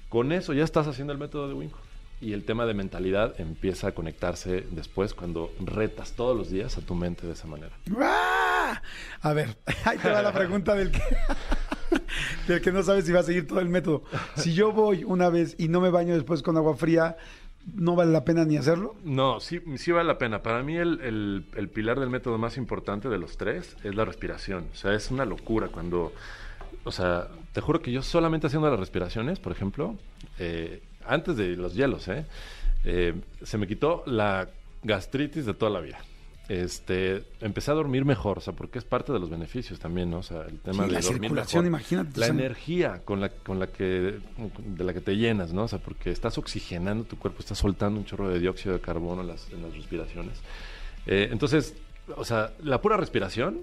Con 0.09 0.31
eso 0.31 0.53
ya 0.53 0.63
estás 0.63 0.87
haciendo 0.87 1.13
el 1.13 1.19
método 1.19 1.49
de 1.49 1.55
Wim 1.55 1.71
Hof. 1.73 1.81
Y 2.19 2.33
el 2.33 2.45
tema 2.45 2.65
de 2.65 2.73
mentalidad 2.73 3.39
empieza 3.39 3.89
a 3.89 3.93
conectarse 3.93 4.65
después 4.71 5.13
cuando 5.13 5.53
retas 5.61 6.13
todos 6.13 6.35
los 6.35 6.51
días 6.51 6.79
a 6.79 6.81
tu 6.81 6.95
mente 6.95 7.27
de 7.27 7.35
esa 7.35 7.47
manera. 7.47 7.77
A 9.21 9.33
ver, 9.33 9.57
ahí 9.85 9.99
te 9.99 10.11
va 10.11 10.23
la 10.23 10.33
pregunta 10.33 10.75
del 10.75 10.91
que, 10.91 11.01
del 12.49 12.61
que 12.61 12.73
no 12.73 12.83
sabe 12.83 13.03
si 13.03 13.13
va 13.13 13.21
a 13.21 13.25
seguir 13.25 13.47
todo 13.47 13.61
el 13.61 13.69
método. 13.69 14.05
Si 14.37 14.55
yo 14.55 14.73
voy 14.73 15.05
una 15.05 15.29
vez 15.31 15.55
y 15.59 15.69
no 15.69 15.81
me 15.81 15.91
baño 15.91 16.15
después 16.15 16.43
con 16.43 16.57
agua 16.57 16.77
fría, 16.77 17.17
¿no 17.75 17.95
vale 17.97 18.13
la 18.13 18.25
pena 18.25 18.45
ni 18.45 18.57
hacerlo? 18.57 18.95
No, 19.05 19.41
sí, 19.41 19.61
sí 19.77 19.93
vale 19.93 20.07
la 20.07 20.19
pena. 20.19 20.43
Para 20.43 20.63
mí 20.63 20.77
el, 20.77 21.45
el- 21.55 21.69
pilar 21.69 21.99
del 22.01 22.11
método 22.11 22.39
más 22.39 22.57
importante 22.57 23.09
de 23.09 23.19
los 23.19 23.37
tres 23.37 23.77
es 23.85 23.95
la 23.95 24.05
respiración. 24.05 24.67
O 24.73 24.77
sea, 24.77 24.95
es 24.95 25.11
una 25.11 25.25
locura 25.25 25.69
cuando... 25.69 26.13
O 26.85 26.93
sea, 26.93 27.27
te 27.53 27.61
juro 27.61 27.83
que 27.83 27.91
yo 27.91 28.01
solamente 28.03 28.47
haciendo 28.47 28.71
las 28.71 28.79
respiraciones, 28.79 29.41
por 29.41 29.51
ejemplo, 29.51 29.97
eh, 30.39 30.83
antes 31.05 31.37
de 31.37 31.57
los 31.57 31.75
hielos, 31.75 32.07
¿eh? 32.09 32.25
Eh, 32.85 33.15
se 33.43 33.59
me 33.59 33.67
quitó 33.67 34.05
la 34.07 34.49
gastritis 34.85 35.45
de 35.47 35.55
toda 35.55 35.73
la 35.73 35.81
vida. 35.81 35.99
Este, 36.49 37.25
empecé 37.41 37.73
a 37.73 37.75
dormir 37.75 38.05
mejor, 38.05 38.39
o 38.39 38.41
sea, 38.41 38.53
porque 38.55 38.79
es 38.79 38.85
parte 38.85 39.13
de 39.13 39.19
los 39.19 39.29
beneficios 39.31 39.81
también, 39.81 40.11
¿no? 40.11 40.19
O 40.19 40.23
sea, 40.23 40.43
el 40.43 40.61
tema 40.61 40.85
Sí, 40.85 40.91
de 40.91 40.95
la 40.95 41.01
dormir 41.01 41.21
circulación, 41.23 41.65
mejor. 41.65 41.81
imagínate, 41.81 42.21
La 42.21 42.27
o 42.27 42.29
sea, 42.29 42.35
energía 42.35 43.03
con 43.05 43.21
la, 43.21 43.31
con 43.31 43.59
la 43.59 43.67
que, 43.67 44.21
de 44.59 44.85
la 44.85 44.93
que 44.95 45.01
te 45.01 45.17
llenas, 45.17 45.53
¿no? 45.53 45.65
O 45.65 45.69
sea, 45.69 45.81
porque 45.81 46.11
estás 46.11 46.39
oxigenando 46.39 47.05
tu 47.05 47.19
cuerpo, 47.19 47.41
estás 47.41 47.59
soltando 47.59 47.99
un 47.99 48.05
chorro 48.07 48.29
de 48.29 48.39
dióxido 48.39 48.75
de 48.75 48.81
carbono 48.81 49.23
en 49.23 49.29
las, 49.29 49.51
en 49.51 49.61
las 49.63 49.75
respiraciones. 49.75 50.39
Eh, 51.07 51.29
entonces, 51.33 51.75
o 52.17 52.25
sea, 52.25 52.53
la 52.63 52.81
pura 52.81 52.97
respiración 52.97 53.63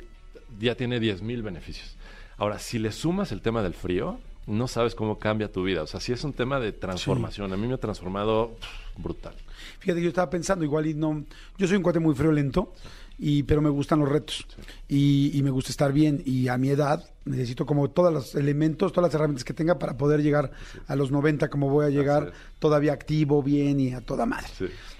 ya 0.60 0.76
tiene 0.76 1.00
10.000 1.00 1.42
beneficios. 1.42 1.96
Ahora, 2.38 2.60
si 2.60 2.80
le 2.80 2.92
sumas 2.92 3.32
el 3.32 3.42
tema 3.42 3.64
del 3.64 3.76
frío, 3.76 4.20
no 4.48 4.68
sabes 4.68 4.96
cómo 4.96 5.20
cambia 5.20 5.52
tu 5.52 5.64
vida. 5.64 5.84
O 5.84 5.88
sea, 5.88 6.00
sí 6.00 6.12
es 6.12 6.24
un 6.24 6.34
tema 6.34 6.60
de 6.60 6.72
transformación. 6.72 7.52
A 7.54 7.58
mí 7.58 7.68
me 7.68 7.76
ha 7.76 7.78
transformado 7.78 8.56
pff, 8.60 9.02
brutal. 9.02 9.36
Fíjate, 9.80 10.02
yo 10.02 10.10
estaba 10.10 10.30
pensando 10.30 10.66
igual 10.66 10.88
y 10.88 10.94
no... 10.94 11.24
Yo 11.58 11.68
soy 11.68 11.78
un 11.78 11.84
cuate 11.84 12.00
muy 12.00 12.16
friolento, 12.16 12.74
y, 13.18 13.44
pero 13.44 13.62
me 13.62 13.70
gustan 13.70 14.00
los 14.00 14.10
retos. 14.10 14.46
Y, 14.88 15.32
y 15.34 15.44
me 15.44 15.50
gusta 15.50 15.72
estar 15.72 15.94
bien. 15.94 16.22
Y 16.26 16.48
a 16.48 16.58
mi 16.58 16.70
edad 16.70 17.10
necesito 17.26 17.66
como 17.66 17.90
todos 17.90 18.14
los 18.14 18.36
elementos, 18.36 18.92
todas 18.92 19.10
las 19.10 19.16
herramientas 19.16 19.44
que 19.44 19.54
tenga 19.54 19.80
para 19.80 19.98
poder 19.98 20.22
llegar 20.22 20.52
a 20.88 20.96
los 20.96 21.12
90 21.12 21.50
como 21.50 21.70
voy 21.70 21.86
a 21.86 21.90
llegar, 21.90 22.34
todavía 22.60 22.94
activo, 22.94 23.42
bien 23.42 23.80
y 23.80 23.94
a 23.94 24.02
toda 24.02 24.26
madre. 24.26 24.50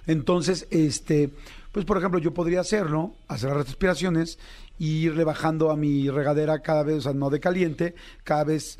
Entonces, 0.08 0.68
este, 0.70 1.32
pues 1.72 1.86
por 1.86 1.98
ejemplo, 1.98 2.20
yo 2.20 2.34
podría 2.34 2.62
hacerlo, 2.62 3.16
hacer 3.28 3.50
las 3.50 3.68
respiraciones 3.68 4.40
y 4.80 5.06
irle 5.06 5.24
bajando 5.24 5.72
a 5.72 5.76
mi 5.76 6.10
regadera 6.10 6.60
cada 6.60 6.84
vez, 6.84 6.98
o 6.98 7.02
sea, 7.02 7.14
no 7.14 7.30
de 7.30 7.40
caliente, 7.40 7.96
cada 8.24 8.44
vez 8.44 8.80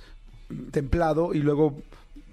templado 0.72 1.34
y 1.34 1.40
luego 1.40 1.82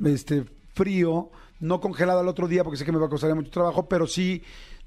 este 0.04 0.44
frío, 0.74 1.30
no 1.60 1.80
congelado 1.80 2.20
al 2.20 2.28
otro 2.28 2.48
día 2.48 2.64
porque 2.64 2.78
sé 2.78 2.84
que 2.84 2.92
me 2.92 2.98
va 2.98 3.06
a 3.06 3.10
costar 3.10 3.34
mucho 3.34 3.50
trabajo, 3.50 3.88
pero 3.88 4.06
sí 4.06 4.42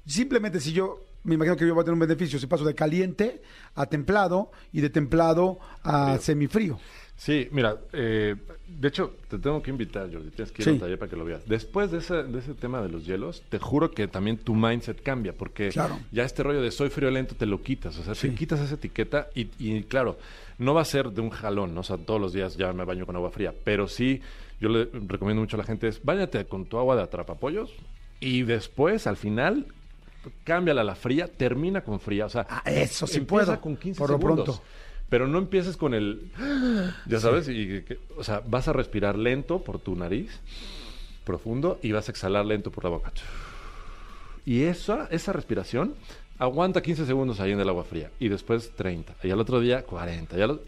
simplemente 0.06 0.60
si 0.60 0.72
yo 0.72 1.00
me 1.24 1.34
imagino 1.34 1.56
que 1.56 1.66
yo 1.66 1.74
voy 1.74 1.82
a 1.82 1.84
tener 1.84 1.94
un 1.94 2.00
beneficio 2.00 2.38
si 2.38 2.46
paso 2.46 2.64
de 2.64 2.74
caliente 2.74 3.42
a 3.74 3.86
templado 3.86 4.50
y 4.72 4.80
de 4.80 4.90
templado 4.90 5.58
a 5.82 6.06
Frío. 6.06 6.20
semifrío. 6.20 6.78
Sí, 7.16 7.48
mira, 7.52 7.76
eh, 7.92 8.34
de 8.66 8.88
hecho, 8.88 9.14
te 9.28 9.38
tengo 9.38 9.62
que 9.62 9.70
invitar, 9.70 10.12
Jordi. 10.12 10.30
Tienes 10.30 10.50
que 10.52 10.62
ir 10.62 10.64
Sí. 10.64 10.70
al 10.74 10.80
taller 10.80 10.98
para 10.98 11.08
que 11.10 11.16
lo 11.16 11.24
veas. 11.24 11.46
Después 11.48 11.90
de 11.92 11.98
ese, 11.98 12.24
de 12.24 12.38
ese 12.40 12.54
tema 12.54 12.82
de 12.82 12.88
los 12.88 13.06
hielos, 13.06 13.42
te 13.48 13.58
juro 13.58 13.92
que 13.92 14.08
también 14.08 14.36
tu 14.36 14.54
mindset 14.54 15.00
cambia, 15.02 15.32
porque 15.32 15.68
Claro. 15.68 15.98
ya 16.10 16.24
este 16.24 16.42
rollo 16.42 16.60
de 16.60 16.70
soy 16.72 16.90
friolento 16.90 17.34
te 17.36 17.46
lo 17.46 17.62
quitas. 17.62 17.96
O 17.98 18.02
sea, 18.02 18.14
Sí. 18.14 18.28
te 18.30 18.34
quitas 18.34 18.60
esa 18.60 18.74
etiqueta 18.74 19.28
y, 19.34 19.48
y, 19.58 19.84
claro, 19.84 20.18
no 20.58 20.74
va 20.74 20.82
a 20.82 20.84
ser 20.84 21.10
de 21.10 21.20
un 21.20 21.30
jalón, 21.30 21.72
¿no? 21.74 21.80
O 21.80 21.84
sea, 21.84 21.96
todos 21.98 22.20
los 22.20 22.32
días 22.32 22.56
ya 22.56 22.72
me 22.72 22.84
baño 22.84 23.06
con 23.06 23.14
agua 23.16 23.30
fría, 23.30 23.54
pero 23.64 23.86
sí, 23.86 24.20
yo 24.60 24.68
le 24.68 24.88
recomiendo 25.06 25.40
mucho 25.40 25.56
a 25.56 25.58
la 25.58 25.64
gente 25.64 25.88
es, 25.88 26.02
báñate 26.04 26.44
con 26.46 26.64
tu 26.66 26.78
agua 26.78 26.96
de 26.96 27.02
atrapapollos 27.02 27.72
y 28.20 28.42
después, 28.42 29.06
al 29.06 29.16
final, 29.16 29.66
cámbiala 30.42 30.80
a 30.80 30.84
la 30.84 30.94
fría, 30.96 31.28
termina 31.28 31.82
con 31.82 32.00
fría. 32.00 32.26
O 32.26 32.30
sea, 32.30 32.46
Ah, 32.50 32.62
eso 32.66 33.06
sí 33.06 33.18
empieza 33.18 33.44
puedo, 33.46 33.60
con 33.60 33.76
15 33.76 33.98
por 33.98 34.10
lo 34.10 34.18
pronto. 34.18 34.60
Pero 35.14 35.28
no 35.28 35.38
empieces 35.38 35.76
con 35.76 35.94
el... 35.94 36.32
Ya 37.06 37.20
sabes, 37.20 37.48
y, 37.48 37.84
o 38.16 38.24
sea, 38.24 38.42
vas 38.48 38.66
a 38.66 38.72
respirar 38.72 39.16
lento 39.16 39.60
por 39.60 39.78
tu 39.78 39.94
nariz, 39.94 40.40
profundo, 41.22 41.78
y 41.82 41.92
vas 41.92 42.08
a 42.08 42.10
exhalar 42.10 42.44
lento 42.44 42.72
por 42.72 42.82
la 42.82 42.90
boca. 42.90 43.12
Y 44.44 44.62
esa, 44.62 45.06
esa 45.12 45.32
respiración 45.32 45.94
aguanta 46.36 46.82
15 46.82 47.06
segundos 47.06 47.38
ahí 47.38 47.52
en 47.52 47.60
el 47.60 47.68
agua 47.68 47.84
fría, 47.84 48.10
y 48.18 48.28
después 48.28 48.72
30, 48.74 49.14
y 49.22 49.30
al 49.30 49.38
otro 49.38 49.60
día 49.60 49.84
40. 49.84 50.36
y 50.36 50.42
al 50.42 50.60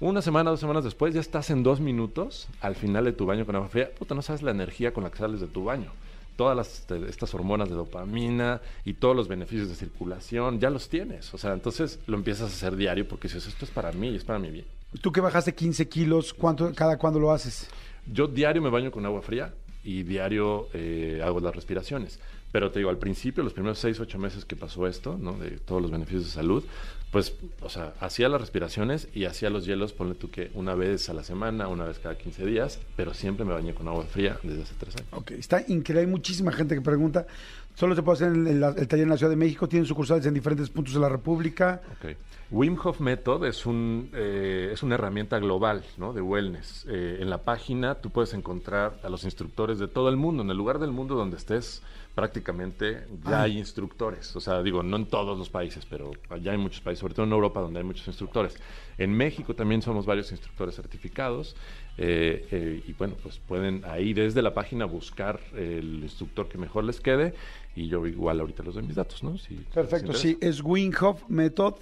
Una 0.00 0.22
semana, 0.22 0.48
dos 0.48 0.60
semanas 0.60 0.84
después, 0.84 1.12
ya 1.12 1.20
estás 1.20 1.50
en 1.50 1.62
dos 1.62 1.78
minutos 1.78 2.48
al 2.62 2.76
final 2.76 3.04
de 3.04 3.12
tu 3.12 3.26
baño 3.26 3.44
con 3.44 3.54
agua 3.54 3.68
fría. 3.68 3.90
Puta, 3.90 4.14
no 4.14 4.22
sabes 4.22 4.40
la 4.40 4.52
energía 4.52 4.94
con 4.94 5.04
la 5.04 5.10
que 5.10 5.18
sales 5.18 5.40
de 5.40 5.46
tu 5.46 5.62
baño. 5.62 5.90
Todas 6.36 6.56
las, 6.56 6.80
este, 6.80 7.08
estas 7.08 7.34
hormonas 7.34 7.68
de 7.68 7.74
dopamina 7.74 8.60
y 8.84 8.94
todos 8.94 9.14
los 9.14 9.28
beneficios 9.28 9.68
de 9.68 9.74
circulación, 9.74 10.58
ya 10.60 10.70
los 10.70 10.88
tienes. 10.88 11.32
O 11.34 11.38
sea, 11.38 11.52
entonces 11.52 12.00
lo 12.06 12.16
empiezas 12.16 12.50
a 12.50 12.54
hacer 12.54 12.76
diario 12.76 13.06
porque 13.06 13.28
dices, 13.28 13.46
esto 13.46 13.64
es 13.64 13.70
para 13.70 13.92
mí, 13.92 14.14
es 14.14 14.24
para 14.24 14.38
mi 14.38 14.50
bien. 14.50 14.66
Tú 15.00 15.12
que 15.12 15.20
bajaste 15.20 15.54
15 15.54 15.88
kilos, 15.88 16.34
¿cuánto, 16.34 16.72
cada 16.74 16.98
cuándo 16.98 17.18
lo 17.18 17.32
haces? 17.32 17.68
Yo 18.06 18.26
diario 18.26 18.62
me 18.62 18.70
baño 18.70 18.90
con 18.90 19.04
agua 19.06 19.22
fría 19.22 19.54
y 19.82 20.02
diario 20.02 20.68
eh, 20.72 21.20
hago 21.24 21.40
las 21.40 21.54
respiraciones. 21.54 22.20
Pero 22.54 22.70
te 22.70 22.78
digo, 22.78 22.88
al 22.88 22.98
principio, 22.98 23.42
los 23.42 23.52
primeros 23.52 23.80
6, 23.80 23.98
8 23.98 24.16
meses 24.16 24.44
que 24.44 24.54
pasó 24.54 24.86
esto, 24.86 25.18
¿no? 25.20 25.36
De 25.36 25.58
todos 25.58 25.82
los 25.82 25.90
beneficios 25.90 26.26
de 26.26 26.30
salud, 26.30 26.62
pues, 27.10 27.34
o 27.60 27.68
sea, 27.68 27.94
hacía 27.98 28.28
las 28.28 28.40
respiraciones 28.40 29.08
y 29.12 29.24
hacía 29.24 29.50
los 29.50 29.66
hielos, 29.66 29.92
ponle 29.92 30.14
tú 30.14 30.30
que 30.30 30.52
una 30.54 30.76
vez 30.76 31.08
a 31.08 31.14
la 31.14 31.24
semana, 31.24 31.66
una 31.66 31.84
vez 31.84 31.98
cada 31.98 32.16
15 32.16 32.46
días, 32.46 32.78
pero 32.94 33.12
siempre 33.12 33.44
me 33.44 33.54
bañé 33.54 33.74
con 33.74 33.88
agua 33.88 34.04
fría 34.04 34.38
desde 34.44 34.62
hace 34.62 34.74
3 34.78 34.96
años. 34.98 35.08
Ok, 35.10 35.32
está 35.32 35.64
increíble. 35.66 36.02
Hay 36.02 36.06
muchísima 36.06 36.52
gente 36.52 36.76
que 36.76 36.80
pregunta. 36.80 37.26
Solo 37.74 37.96
se 37.96 38.04
puede 38.04 38.18
hacer 38.18 38.28
en 38.28 38.46
el, 38.46 38.62
el 38.62 38.86
taller 38.86 39.02
en 39.02 39.10
la 39.10 39.16
Ciudad 39.16 39.30
de 39.30 39.36
México. 39.36 39.68
Tienen 39.68 39.86
sucursales 39.86 40.24
en 40.24 40.34
diferentes 40.34 40.70
puntos 40.70 40.94
de 40.94 41.00
la 41.00 41.08
República. 41.08 41.82
Ok. 41.98 42.16
Wim 42.50 42.76
Hof 42.84 43.00
Method 43.00 43.44
es, 43.46 43.66
un, 43.66 44.10
eh, 44.12 44.70
es 44.72 44.82
una 44.82 44.94
herramienta 44.96 45.38
global 45.38 45.82
¿no? 45.96 46.12
de 46.12 46.20
wellness. 46.20 46.86
Eh, 46.88 47.18
en 47.20 47.30
la 47.30 47.38
página 47.38 47.96
tú 47.96 48.10
puedes 48.10 48.32
encontrar 48.34 48.98
a 49.02 49.08
los 49.08 49.24
instructores 49.24 49.78
de 49.78 49.88
todo 49.88 50.08
el 50.08 50.16
mundo. 50.16 50.42
En 50.42 50.50
el 50.50 50.56
lugar 50.56 50.78
del 50.78 50.90
mundo 50.92 51.14
donde 51.16 51.36
estés, 51.36 51.82
prácticamente 52.14 53.06
ya 53.26 53.42
hay 53.42 53.58
instructores. 53.58 54.36
O 54.36 54.40
sea, 54.40 54.62
digo, 54.62 54.82
no 54.82 54.96
en 54.96 55.06
todos 55.06 55.36
los 55.36 55.50
países, 55.50 55.84
pero 55.88 56.12
allá 56.30 56.52
hay 56.52 56.58
muchos 56.58 56.80
países, 56.80 57.00
sobre 57.00 57.14
todo 57.14 57.26
en 57.26 57.32
Europa, 57.32 57.60
donde 57.60 57.80
hay 57.80 57.84
muchos 57.84 58.06
instructores. 58.06 58.56
En 58.98 59.12
México 59.16 59.54
también 59.54 59.82
somos 59.82 60.06
varios 60.06 60.30
instructores 60.30 60.76
certificados. 60.76 61.56
eh, 61.96 62.82
y 62.86 62.92
bueno, 62.92 63.14
pues 63.22 63.38
pueden 63.38 63.82
ahí 63.84 64.12
desde 64.14 64.42
la 64.42 64.52
página 64.54 64.84
buscar 64.84 65.40
el 65.56 66.00
instructor 66.02 66.48
que 66.48 66.58
mejor 66.58 66.84
les 66.84 67.00
quede. 67.00 67.34
Y 67.76 67.88
yo 67.88 68.06
igual 68.06 68.38
ahorita 68.38 68.62
les 68.62 68.74
doy 68.74 68.84
mis 68.84 68.94
datos, 68.94 69.22
¿no? 69.24 69.36
Si- 69.38 69.56
Perfecto, 69.74 70.12
si 70.12 70.32
sí. 70.34 70.38
Es 70.40 70.62
Winghoff 70.62 71.28
Method, 71.28 71.74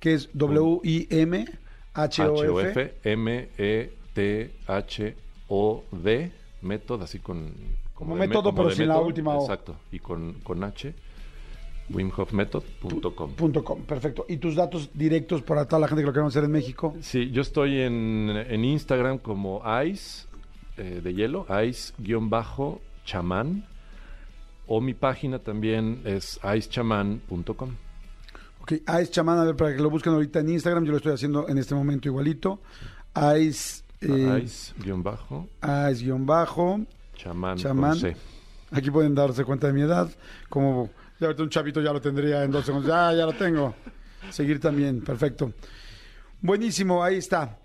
que 0.00 0.14
es 0.14 0.30
W-I-M-H-O-F. 0.32 1.58
H-O-F, 1.94 2.94
M-E-T-H-O-D, 3.04 3.92
método, 6.62 7.04
así 7.04 7.18
con... 7.18 7.52
Como 7.94 8.14
método, 8.14 8.54
pero 8.54 8.70
sin 8.70 8.88
la 8.88 9.00
última 9.00 9.36
O. 9.36 9.42
Exacto, 9.42 9.76
y 9.90 9.98
con, 10.00 10.34
con 10.42 10.62
H, 10.62 10.92
wimhofmethod.com. 11.88 13.32
Perfecto. 13.86 14.26
¿Y 14.28 14.36
tus 14.36 14.54
datos 14.54 14.90
directos 14.92 15.40
para 15.42 15.64
toda 15.64 15.80
la 15.80 15.88
gente 15.88 16.02
que 16.02 16.06
lo 16.06 16.12
queremos 16.12 16.34
hacer 16.34 16.44
en 16.44 16.52
México? 16.52 16.94
Sí, 17.00 17.30
yo 17.30 17.40
estoy 17.40 17.80
en, 17.80 18.28
en 18.30 18.64
Instagram 18.64 19.16
como 19.18 19.62
Ice, 19.84 20.26
eh, 20.76 21.00
de 21.02 21.14
hielo, 21.14 21.46
Ice-chamán, 21.64 23.64
o 24.66 24.82
mi 24.82 24.92
página 24.92 25.38
también 25.38 26.02
es 26.04 26.38
icechamán.com. 26.42 27.76
Ok, 28.66 28.72
Ice 29.00 29.12
Chamán, 29.12 29.38
a 29.38 29.44
ver, 29.44 29.54
para 29.54 29.76
que 29.76 29.80
lo 29.80 29.88
busquen 29.88 30.12
ahorita 30.12 30.40
en 30.40 30.48
Instagram, 30.48 30.84
yo 30.84 30.90
lo 30.90 30.96
estoy 30.96 31.12
haciendo 31.12 31.48
en 31.48 31.56
este 31.56 31.72
momento 31.72 32.08
igualito. 32.08 32.60
Ice, 33.38 33.84
eh, 34.00 34.42
Ice-bajo, 34.44 35.48
Ice-bajo. 35.92 36.80
chamán, 37.14 37.58
Chamán. 37.58 37.90
con 37.92 38.00
C. 38.00 38.16
Aquí 38.72 38.90
pueden 38.90 39.14
darse 39.14 39.44
cuenta 39.44 39.68
de 39.68 39.72
mi 39.72 39.82
edad. 39.82 40.10
Como 40.48 40.90
ya 41.20 41.28
ahorita 41.28 41.44
un 41.44 41.48
chavito 41.48 41.80
ya 41.80 41.92
lo 41.92 42.00
tendría 42.00 42.42
en 42.42 42.50
dos 42.50 42.66
segundos. 42.66 42.88
Ya, 42.88 43.12
ya 43.12 43.24
lo 43.24 43.34
tengo. 43.34 43.72
Seguir 44.30 44.58
también, 44.58 45.00
perfecto. 45.00 45.52
Buenísimo, 46.40 47.04
ahí 47.04 47.18
está. 47.18 47.58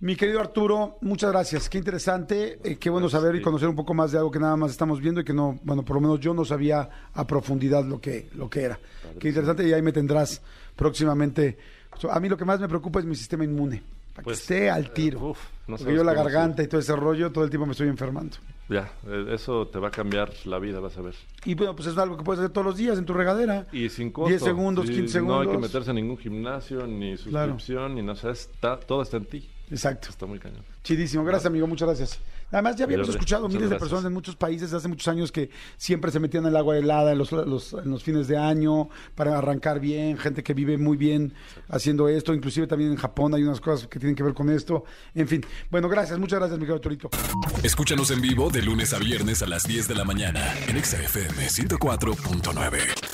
Mi 0.00 0.16
querido 0.16 0.40
Arturo, 0.40 0.96
muchas 1.02 1.30
gracias. 1.30 1.68
Qué 1.68 1.76
interesante, 1.76 2.58
eh, 2.64 2.76
qué 2.76 2.88
bueno 2.88 3.10
saber 3.10 3.34
y 3.36 3.42
conocer 3.42 3.68
un 3.68 3.76
poco 3.76 3.92
más 3.92 4.12
de 4.12 4.18
algo 4.18 4.30
que 4.30 4.38
nada 4.38 4.56
más 4.56 4.70
estamos 4.70 4.98
viendo 4.98 5.20
y 5.20 5.24
que 5.24 5.34
no, 5.34 5.58
bueno, 5.62 5.84
por 5.84 5.96
lo 5.96 6.00
menos 6.00 6.20
yo 6.20 6.32
no 6.32 6.42
sabía 6.46 6.88
a 7.12 7.26
profundidad 7.26 7.84
lo 7.84 8.00
que, 8.00 8.30
lo 8.34 8.48
que 8.48 8.62
era. 8.62 8.80
Qué 9.18 9.28
interesante 9.28 9.68
y 9.68 9.74
ahí 9.74 9.82
me 9.82 9.92
tendrás 9.92 10.40
próximamente. 10.74 11.58
A 12.10 12.18
mí 12.18 12.30
lo 12.30 12.38
que 12.38 12.46
más 12.46 12.58
me 12.60 12.68
preocupa 12.68 12.98
es 13.00 13.04
mi 13.04 13.14
sistema 13.14 13.44
inmune, 13.44 13.82
para 14.14 14.24
Pues, 14.24 14.38
que 14.38 14.42
esté 14.54 14.70
al 14.70 14.90
tiro. 14.90 15.18
eh, 15.18 15.22
uf, 15.32 15.38
no 15.66 15.76
Porque 15.76 15.94
yo 15.94 16.02
la 16.02 16.14
garganta 16.14 16.62
y 16.62 16.66
todo 16.66 16.80
ese 16.80 16.96
rollo, 16.96 17.30
todo 17.30 17.44
el 17.44 17.50
tiempo 17.50 17.66
me 17.66 17.72
estoy 17.72 17.88
enfermando. 17.88 18.38
Ya, 18.70 18.90
eh, 19.06 19.26
eso 19.34 19.66
te 19.66 19.78
va 19.80 19.88
a 19.88 19.90
cambiar 19.90 20.32
la 20.46 20.58
vida, 20.58 20.80
vas 20.80 20.96
a 20.96 21.02
ver. 21.02 21.14
Y 21.44 21.54
bueno, 21.54 21.76
pues 21.76 21.88
es 21.88 21.98
algo 21.98 22.16
que 22.16 22.22
puedes 22.24 22.38
hacer 22.40 22.52
todos 22.52 22.66
los 22.68 22.76
días 22.78 22.96
en 22.96 23.04
tu 23.04 23.12
regadera. 23.12 23.66
Y 23.70 23.90
sin 23.90 24.12
costo. 24.12 24.30
10 24.30 24.42
segundos, 24.42 24.86
Sí, 24.86 24.94
15 24.94 25.20
No 25.20 25.34
hay 25.34 25.40
que 25.40 25.44
segundos. 25.50 25.60
meterse 25.70 25.90
a 25.90 25.94
ningún 25.94 26.16
gimnasio, 26.16 26.86
ni 26.86 27.16
Claro. 27.18 27.52
suscripción, 27.52 27.96
ni 27.96 28.02
no 28.02 28.14
sé, 28.14 28.30
está, 28.30 28.80
todo 28.80 29.02
está 29.02 29.18
en 29.18 29.26
ti. 29.26 29.46
Exacto. 29.70 30.08
Está 30.10 30.26
muy 30.26 30.38
cañón. 30.38 30.62
Chidísimo. 30.82 31.24
Gracias, 31.24 31.46
amigo. 31.46 31.66
Muchas 31.66 31.86
gracias. 31.88 32.18
Además, 32.52 32.74
ya 32.74 32.84
habíamos 32.84 33.08
escuchado 33.08 33.48
miles 33.48 33.70
de 33.70 33.76
personas 33.76 34.04
en 34.06 34.12
muchos 34.12 34.34
países 34.34 34.72
hace 34.72 34.88
muchos 34.88 35.06
años 35.06 35.30
que 35.30 35.50
siempre 35.76 36.10
se 36.10 36.18
metían 36.18 36.42
en 36.44 36.50
el 36.50 36.56
agua 36.56 36.76
helada 36.76 37.12
en 37.12 37.18
los, 37.18 37.30
los- 37.30 37.74
en 37.74 37.88
los 37.88 38.02
fines 38.02 38.26
de 38.26 38.36
año 38.36 38.88
para 39.14 39.38
arrancar 39.38 39.78
bien. 39.78 40.18
Gente 40.18 40.42
que 40.42 40.52
vive 40.52 40.76
muy 40.76 40.96
bien 40.96 41.32
haciendo 41.68 42.08
esto. 42.08 42.34
Inclusive 42.34 42.66
también 42.66 42.90
en 42.90 42.96
Japón 42.96 43.34
hay 43.34 43.44
unas 43.44 43.60
cosas 43.60 43.86
que 43.86 44.00
tienen 44.00 44.16
que 44.16 44.24
ver 44.24 44.34
con 44.34 44.50
esto. 44.50 44.82
En 45.14 45.28
fin. 45.28 45.44
Bueno, 45.70 45.88
gracias. 45.88 46.18
Muchas 46.18 46.40
gracias, 46.40 46.58
mi 46.58 46.64
querido 46.66 46.80
Torito. 46.80 47.08
Escúchanos 47.62 48.10
en 48.10 48.20
vivo 48.20 48.50
de 48.50 48.62
lunes 48.62 48.92
a 48.94 48.98
viernes 48.98 49.42
a 49.42 49.46
las 49.46 49.62
10 49.62 49.86
de 49.86 49.94
la 49.94 50.04
mañana 50.04 50.52
en 50.66 50.76
Exa 50.76 51.00
FM 51.00 51.46
104.9. 51.46 53.09